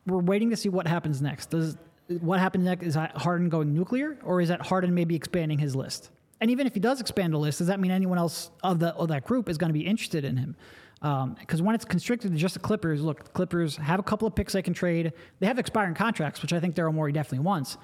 [0.05, 1.49] we're waiting to see what happens next.
[1.49, 1.77] Does,
[2.21, 2.85] what happens next?
[2.85, 6.11] Is Harden going nuclear or is that Harden maybe expanding his list?
[6.41, 8.93] And even if he does expand the list, does that mean anyone else of, the,
[8.95, 10.55] of that group is going to be interested in him?
[11.01, 14.27] Um, because when it's constricted to just the Clippers, look, the Clippers have a couple
[14.27, 15.13] of picks they can trade.
[15.39, 17.77] They have expiring contracts, which I think Daryl Morey definitely wants.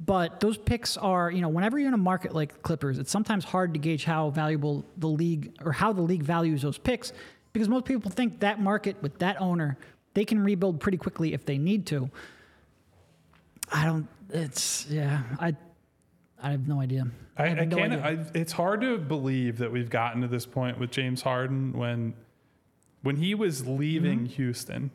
[0.00, 3.44] But those picks are, you know, whenever you're in a market like Clippers, it's sometimes
[3.44, 7.12] hard to gauge how valuable the league or how the league values those picks
[7.52, 9.78] because most people think that market with that owner,
[10.14, 12.10] they can rebuild pretty quickly if they need to.
[13.72, 15.54] I don't, it's, yeah, I,
[16.42, 17.06] I have no idea.
[17.36, 17.92] I, have I no can't.
[17.92, 18.26] idea.
[18.34, 22.14] I, it's hard to believe that we've gotten to this point with James Harden when,
[23.04, 24.34] when he was leaving Mm-hmm.
[24.34, 24.90] Houston.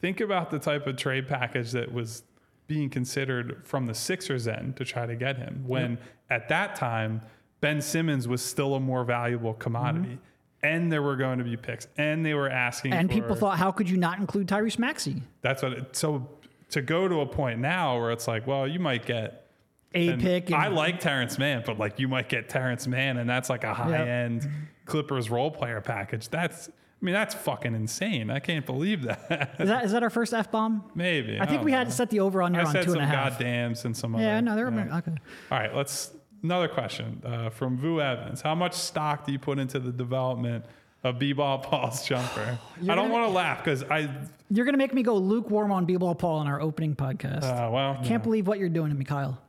[0.00, 2.24] Think about the type of trade package that was
[2.66, 5.64] being considered from the Sixers end to try to get him.
[5.66, 5.96] When
[6.28, 7.22] at that time
[7.60, 10.18] Ben Simmons was still a more valuable commodity,
[10.62, 12.90] and there were going to be picks, and they were asking.
[12.90, 13.00] Mm-hmm.
[13.00, 15.22] and for, people thought, how could you not include Tyrese Maxey?
[15.40, 15.72] that's what.
[15.72, 16.28] It, so
[16.70, 19.46] to go to a point now where it's like, well, you might get
[19.94, 20.46] A pick.
[20.46, 23.64] And, I like Terance Mann, but like you might get Terance Mann, and that's like
[23.64, 24.46] a high end
[24.84, 26.28] Clippers role player package.
[26.28, 26.68] That's,
[27.00, 28.30] I mean, that's fucking insane.
[28.30, 29.56] I can't believe that.
[29.58, 30.84] is that is that our first f bomb?
[30.94, 31.34] Maybe.
[31.36, 31.78] I think don't we know.
[31.78, 33.38] had to set the over under I on said two some and a half.
[33.38, 34.24] goddams and some other.
[34.24, 34.98] Yeah, no, they're yeah.
[34.98, 35.12] okay.
[35.50, 38.40] All right, let's another question uh, from Vu Evans.
[38.40, 40.64] How much stock do you put into the development
[41.02, 42.58] of B-ball Paul's jumper?
[42.88, 44.08] I don't want to laugh because I,
[44.50, 47.42] You're gonna make me go lukewarm on B-ball Paul in our opening podcast.
[47.44, 49.40] uh, well, Can't believe what you're doing to me, Kyle.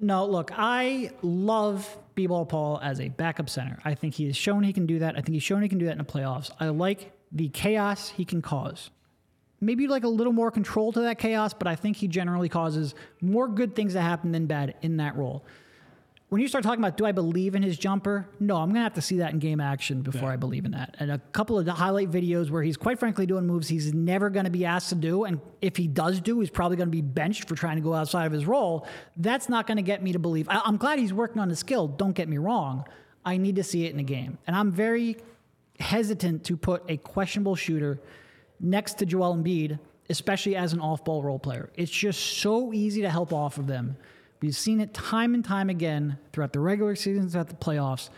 [0.00, 3.78] No, look, I love B-ball Paul as a backup center.
[3.84, 5.16] I think he has shown he can do that.
[5.16, 6.50] I think he's shown he can do that in the playoffs.
[6.60, 8.90] I like the chaos he can cause.
[9.60, 12.94] Maybe like a little more control to that chaos, but I think he generally causes
[13.20, 15.44] more good things to happen than bad in that role.
[16.34, 18.26] When you start talking about, do I believe in his jumper?
[18.40, 20.96] No, I'm gonna have to see that in game action before I believe in that.
[20.98, 24.30] And a couple of the highlight videos where he's quite frankly doing moves he's never
[24.30, 27.46] gonna be asked to do, and if he does do, he's probably gonna be benched
[27.46, 28.84] for trying to go outside of his role.
[29.16, 30.48] That's not gonna get me to believe.
[30.48, 31.86] I, I'm glad he's working on his skill.
[31.86, 32.84] Don't get me wrong.
[33.24, 35.18] I need to see it in a game, and I'm very
[35.78, 38.00] hesitant to put a questionable shooter
[38.58, 39.78] next to Joel Embiid,
[40.10, 41.70] especially as an off-ball role player.
[41.76, 43.96] It's just so easy to help off of them.
[44.44, 48.10] We've seen it time and time again throughout the regular seasons, throughout the playoffs.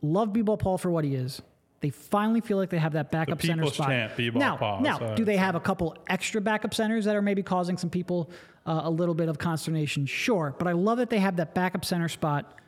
[0.00, 1.42] Love B-ball Paul for what he is.
[1.80, 3.88] They finally feel like they have that backup center people's spot.
[3.88, 7.14] champ, B-ball now, Paul, now, so do they have a couple extra backup centers that
[7.14, 8.30] are maybe causing some people
[8.64, 10.06] uh, a little bit of consternation?
[10.06, 12.58] Sure, but I love that they have that backup center spot,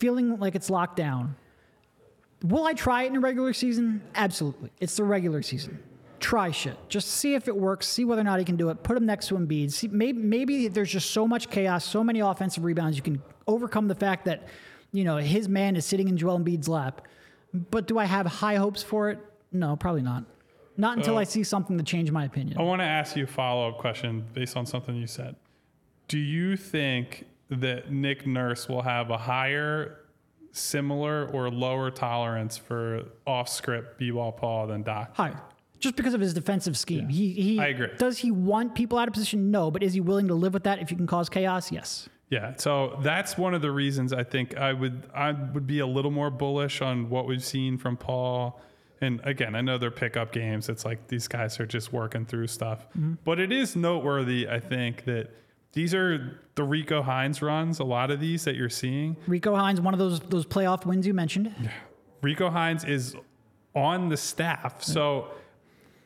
[0.00, 1.36] feeling like it's locked down.
[2.42, 4.02] Will I try it in a regular season?
[4.16, 4.70] Absolutely.
[4.80, 5.78] It's the regular season.
[6.24, 6.78] Try shit.
[6.88, 7.86] Just see if it works.
[7.86, 8.82] See whether or not he can do it.
[8.82, 9.70] Put him next to Embiid.
[9.70, 12.96] See, maybe, maybe there's just so much chaos, so many offensive rebounds.
[12.96, 14.48] You can overcome the fact that,
[14.90, 17.02] you know, his man is sitting in Joel Embiid's lap.
[17.52, 19.18] But do I have high hopes for it?
[19.52, 20.24] No, probably not.
[20.78, 22.56] Not until So- I see something to change my opinion.
[22.56, 25.36] I want to ask you a follow up question based on something you said.
[26.08, 29.98] Do you think that Nick Nurse will have a higher,
[30.52, 35.14] similar, or lower tolerance for off script B ball Paul than Doc?
[35.14, 35.38] Higher.
[35.84, 37.08] Just because of his defensive scheme.
[37.08, 37.88] He, he I agree.
[37.98, 39.50] Does he want people out of position?
[39.50, 39.70] No.
[39.70, 41.70] But is he willing to live with that if you can cause chaos?
[41.70, 42.08] Yes.
[42.30, 45.86] Yeah, so that's one of the reasons I think I would I would be a
[45.86, 48.60] little more bullish on what we've seen from Paul.
[49.00, 50.68] And again, I know they're pickup games.
[50.68, 52.88] It's like these guys are just working through stuff.
[52.90, 53.14] Mm-hmm.
[53.24, 55.30] But it is noteworthy, I think, that
[55.74, 57.78] these are the Rico Hines runs.
[57.78, 59.16] A lot of these that you're seeing.
[59.26, 61.54] Rico Hines, one of those those playoff wins you mentioned.
[62.22, 63.14] Rico Hines is
[63.74, 64.82] on the staff.
[64.82, 65.28] So,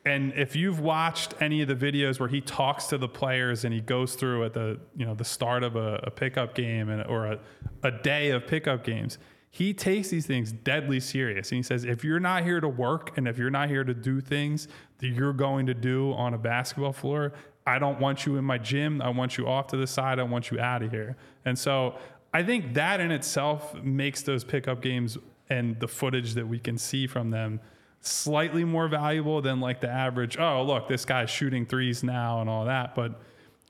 [0.09, 3.71] and if you've watched any of the videos where he talks to the players and
[3.71, 7.05] he goes through at the you know the start of a, a pickup game and
[7.05, 7.39] or a,
[7.83, 9.19] a day of pickup games,
[9.51, 11.51] he takes these things deadly serious.
[11.51, 13.93] And he says, if you're not here to work and if you're not here to
[13.93, 17.33] do things that you're going to do on a basketball floor,
[17.67, 19.03] I don't want you in my gym.
[19.03, 20.17] I want you off to the side.
[20.17, 21.17] I want you out of here.
[21.45, 21.99] And so
[22.33, 26.79] I think that in itself makes those pickup games and the footage that we can
[26.79, 27.59] see from them
[28.01, 30.37] slightly more valuable than like the average.
[30.37, 32.95] Oh, look, this guy's shooting threes now and all that.
[32.95, 33.19] But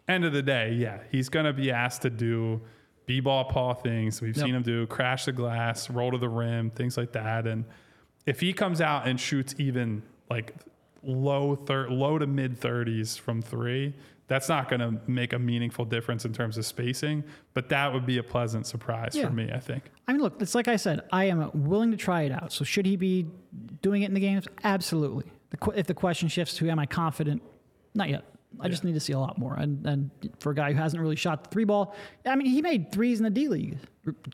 [0.07, 2.61] end of the day, yeah, he's going to be asked to do
[3.07, 4.21] B-ball Paul things.
[4.21, 4.45] We've Yep.
[4.45, 7.47] seen him do crash the glass, roll to the rim, things like that.
[7.47, 7.65] And
[8.27, 10.53] if he comes out and shoots even like
[11.01, 13.95] low thir- low to mid 30s from three,
[14.29, 17.23] that's not going to make a meaningful difference in terms of spacing.
[17.53, 19.25] But that would be a pleasant surprise Yeah.
[19.27, 19.91] for me, I think.
[20.07, 22.53] I mean, look, it's like I said, I am willing to try it out.
[22.53, 23.27] So should he be
[23.81, 24.47] doing it in the games?
[24.63, 25.25] Absolutely.
[25.49, 27.41] The, qu- if the question shifts to am I confident?
[27.95, 28.23] Not yet.
[28.59, 29.55] I just need to see a lot more.
[29.55, 31.95] And, and for a guy who hasn't really shot the three ball,
[32.25, 33.77] I mean, he made threes in the D League,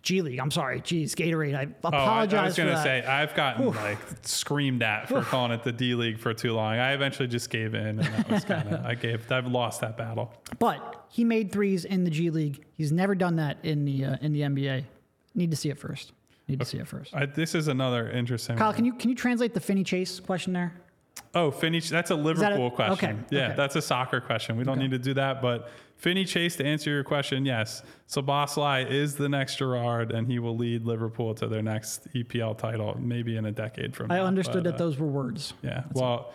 [0.01, 0.39] G League.
[0.39, 1.55] I'm sorry, geez, Gatorade.
[1.55, 5.21] I Oh, I, apologize I was going to say I've gotten like screamed at for
[5.21, 6.75] calling it the D League for too long.
[6.75, 9.31] I eventually just gave in, and that was kind of I gave.
[9.31, 10.33] I've lost that battle.
[10.59, 12.65] But he made threes in the G League.
[12.73, 14.85] He's never done that in the uh, in the NBA.
[15.35, 16.13] Need to see it first.
[16.47, 17.13] Need to see it first.
[17.15, 18.55] I, this is another interesting.
[18.55, 18.75] Kyle, one.
[18.75, 20.73] can you can you translate the Finney Chase question there?
[21.33, 22.93] Oh, Finney, that's a that a- Liverpool question.
[23.09, 23.55] okay, Yeah, okay.
[23.57, 24.55] that's a soccer question.
[24.57, 25.41] We don't need to do that.
[25.41, 27.83] But Finney Chase, to answer your question, yes.
[28.07, 32.97] Szoboszlai is the next Gerrard, and he will lead Liverpool to their next EPL title,
[32.99, 34.23] maybe in a decade from I now.
[34.23, 35.53] I understood But, that uh, those were words.
[35.61, 35.83] Yeah.
[35.93, 36.33] well,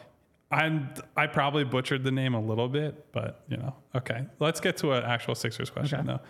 [0.52, 4.26] I'm I probably butchered the name a little bit, but you know, okay.
[4.40, 6.06] Let's get to an actual Sixers question Okay.
[6.08, 6.20] though.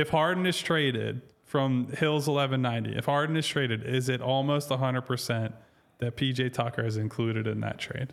[0.00, 5.52] If Harden is traded from Hills 1190, if Harden is traded, is it almost 100%
[5.98, 8.12] that PJ Tucker is included in that trade?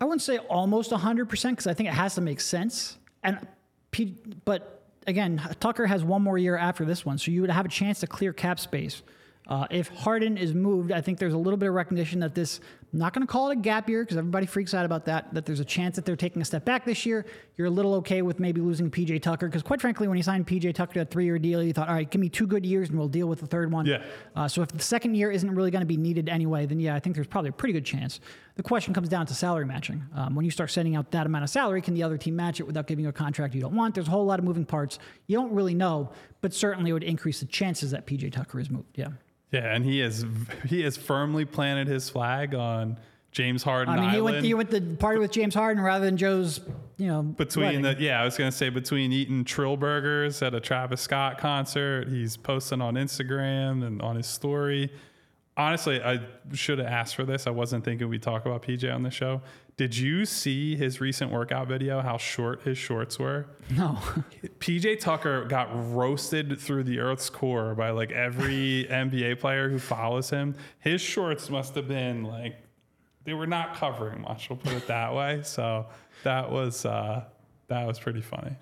[0.00, 2.98] I wouldn't say almost 100% because I think it has to make sense.
[3.22, 3.46] And
[3.92, 7.66] P, but again, Tucker has one more year after this one, so you would have
[7.66, 9.02] a chance to clear cap space.
[9.46, 12.60] Uh, if Harden is moved, I think there's a little bit of recognition that this,
[12.92, 15.32] I'm not going to call it a gap year because everybody freaks out about that,
[15.32, 17.24] that there's a chance that they're taking a step back this year.
[17.56, 20.46] You're a little okay with maybe losing PJ Tucker because, quite frankly, when you signed
[20.46, 22.66] PJ Tucker to that three year deal, you thought, all right, give me two good
[22.66, 23.86] years and we'll deal with the third one.
[23.86, 24.02] Yeah.
[24.36, 26.94] Uh, so if the second year isn't really going to be needed anyway, then yeah,
[26.94, 28.20] I think there's probably a pretty good chance.
[28.56, 30.04] The question comes down to salary matching.
[30.14, 32.60] Um, when you start sending out that amount of salary, can the other team match
[32.60, 33.94] it without giving you a contract you don't want?
[33.94, 34.98] There's a whole lot of moving parts.
[35.28, 36.12] You don't really know,
[36.42, 38.98] but certainly it would increase the chances that PJ Tucker is moved.
[38.98, 39.08] Yeah.
[39.52, 40.24] Yeah, and he has
[40.66, 42.98] he has firmly planted his flag on
[43.32, 44.24] James Harden I mean, he Island.
[44.24, 46.60] went, he went to party with James Harden rather than Joe's,
[46.96, 47.82] you know, between wedding.
[47.82, 52.08] the yeah, I was gonna say between eating Trill burgers at a Travis Scott concert,
[52.08, 54.90] he's posting on Instagram and on his story.
[55.54, 56.20] Honestly, I
[56.54, 57.46] should have asked for this.
[57.46, 59.42] I wasn't thinking we'd talk about PJ on the show.
[59.76, 62.00] Did you see his recent workout video?
[62.02, 63.46] How short his shorts were?
[63.70, 63.98] No.
[64.58, 70.30] PJ Tucker got roasted through the Earth's core by like every NBA player who follows
[70.30, 70.54] him.
[70.78, 72.56] His shorts must have been like
[73.24, 74.50] they were not covering much.
[74.50, 75.40] We'll put it that way.
[75.42, 75.86] So
[76.22, 77.24] that was uh,
[77.68, 78.56] that was pretty funny.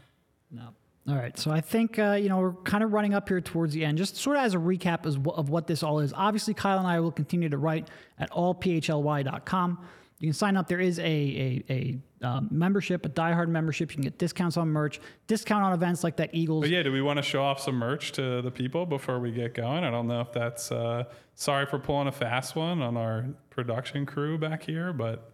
[0.50, 0.68] No.
[1.08, 1.36] All right.
[1.36, 3.98] So I think, uh, you know, we're kind of running up here towards the end.
[3.98, 6.12] Just sort of as a recap of what this all is.
[6.12, 7.88] Obviously, Kyle and I will continue to write
[8.18, 9.78] at allphly.com.
[10.20, 10.68] You can sign up.
[10.68, 13.90] There is a, a, a um, membership, a diehard membership.
[13.90, 16.60] You can get discounts on merch, discount on events like that Eagles.
[16.60, 19.30] But yeah, do we want to show off some merch to the people before we
[19.30, 19.82] get going?
[19.82, 21.04] I don't know if that's uh,
[21.34, 25.32] sorry for pulling a fast one on our production crew back here, but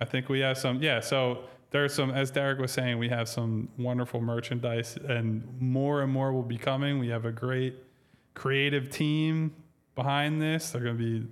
[0.00, 0.82] I think we have some.
[0.82, 6.02] Yeah, so there's some, as Derek was saying, we have some wonderful merchandise, and more
[6.02, 6.98] and more will be coming.
[6.98, 7.76] We have a great
[8.34, 9.54] creative team
[9.94, 10.70] behind this.
[10.70, 11.28] They're going to be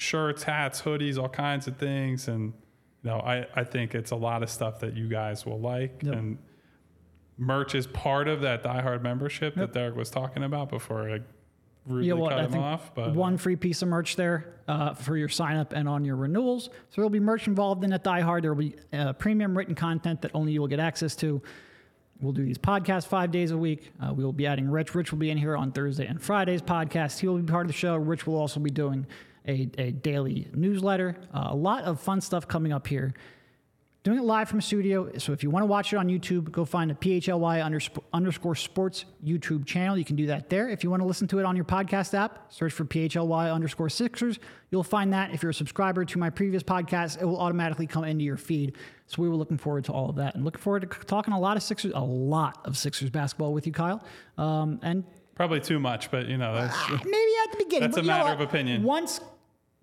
[0.00, 2.54] shirts, hats, hoodies, all kinds of things, and
[3.02, 6.02] you know, I I think it's a lot of stuff that you guys will like
[6.02, 6.14] Yep.
[6.14, 6.38] and
[7.36, 11.20] merch is part of that diehard membership that Derek was talking about before I
[11.86, 12.30] rudely know what?
[12.30, 12.94] cut I him off.
[12.94, 16.16] But one free piece of merch there uh, for your sign up and on your
[16.16, 16.64] renewals.
[16.66, 18.44] So there'll be merch involved in that Die Hard.
[18.44, 21.40] There will be uh, premium written content that only you will get access to.
[22.20, 23.92] We'll do these podcasts five days a week.
[24.02, 24.94] Uh, we will be adding Rich.
[24.94, 27.18] Rich will be in here on Thursday and Friday's podcast.
[27.18, 27.96] He will be part of the show.
[27.96, 29.06] Rich will also be doing
[29.46, 31.16] a, a daily newsletter.
[31.34, 33.14] Uh, a lot of fun stuff coming up here
[34.02, 35.10] doing it live from studio.
[35.18, 37.62] So if you want to watch it on YouTube, go find the PHLY
[38.12, 39.98] underscore sports YouTube channel.
[39.98, 40.70] You can do that there.
[40.70, 43.90] If you want to listen to it on your podcast app, search for PHLY underscore
[43.90, 44.38] Sixers.
[44.70, 45.34] You'll find that.
[45.34, 48.76] If you're a subscriber to my previous podcast, it will automatically come into your feed.
[49.06, 51.40] So we were looking forward to all of that and looking forward to talking a
[51.40, 54.02] lot of Sixers, a lot of Sixers basketball with you, Kyle.
[54.38, 55.04] Um, and
[55.40, 57.80] probably too much, but you know, that's ah, maybe at the beginning.
[57.80, 58.82] That's but a you know matter of opinion.
[58.82, 59.22] Once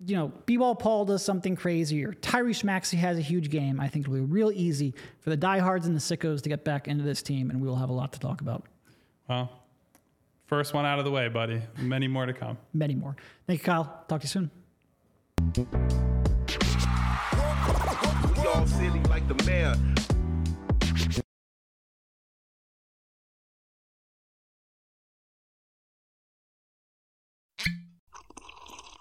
[0.06, 3.80] you know, B-ball Paul does something crazy, or Tyrese Maxey has a huge game.
[3.80, 6.86] I think it'll be real easy for the diehards and the sickos to get back
[6.86, 8.66] into this team, and we will have a lot to talk about.
[9.28, 9.50] well,
[10.46, 11.60] first one out of the way, buddy.
[11.78, 12.56] Many more to come.
[12.72, 13.16] Many more.
[13.48, 14.04] Thank you, Kyle.
[14.06, 14.50] Talk to you soon.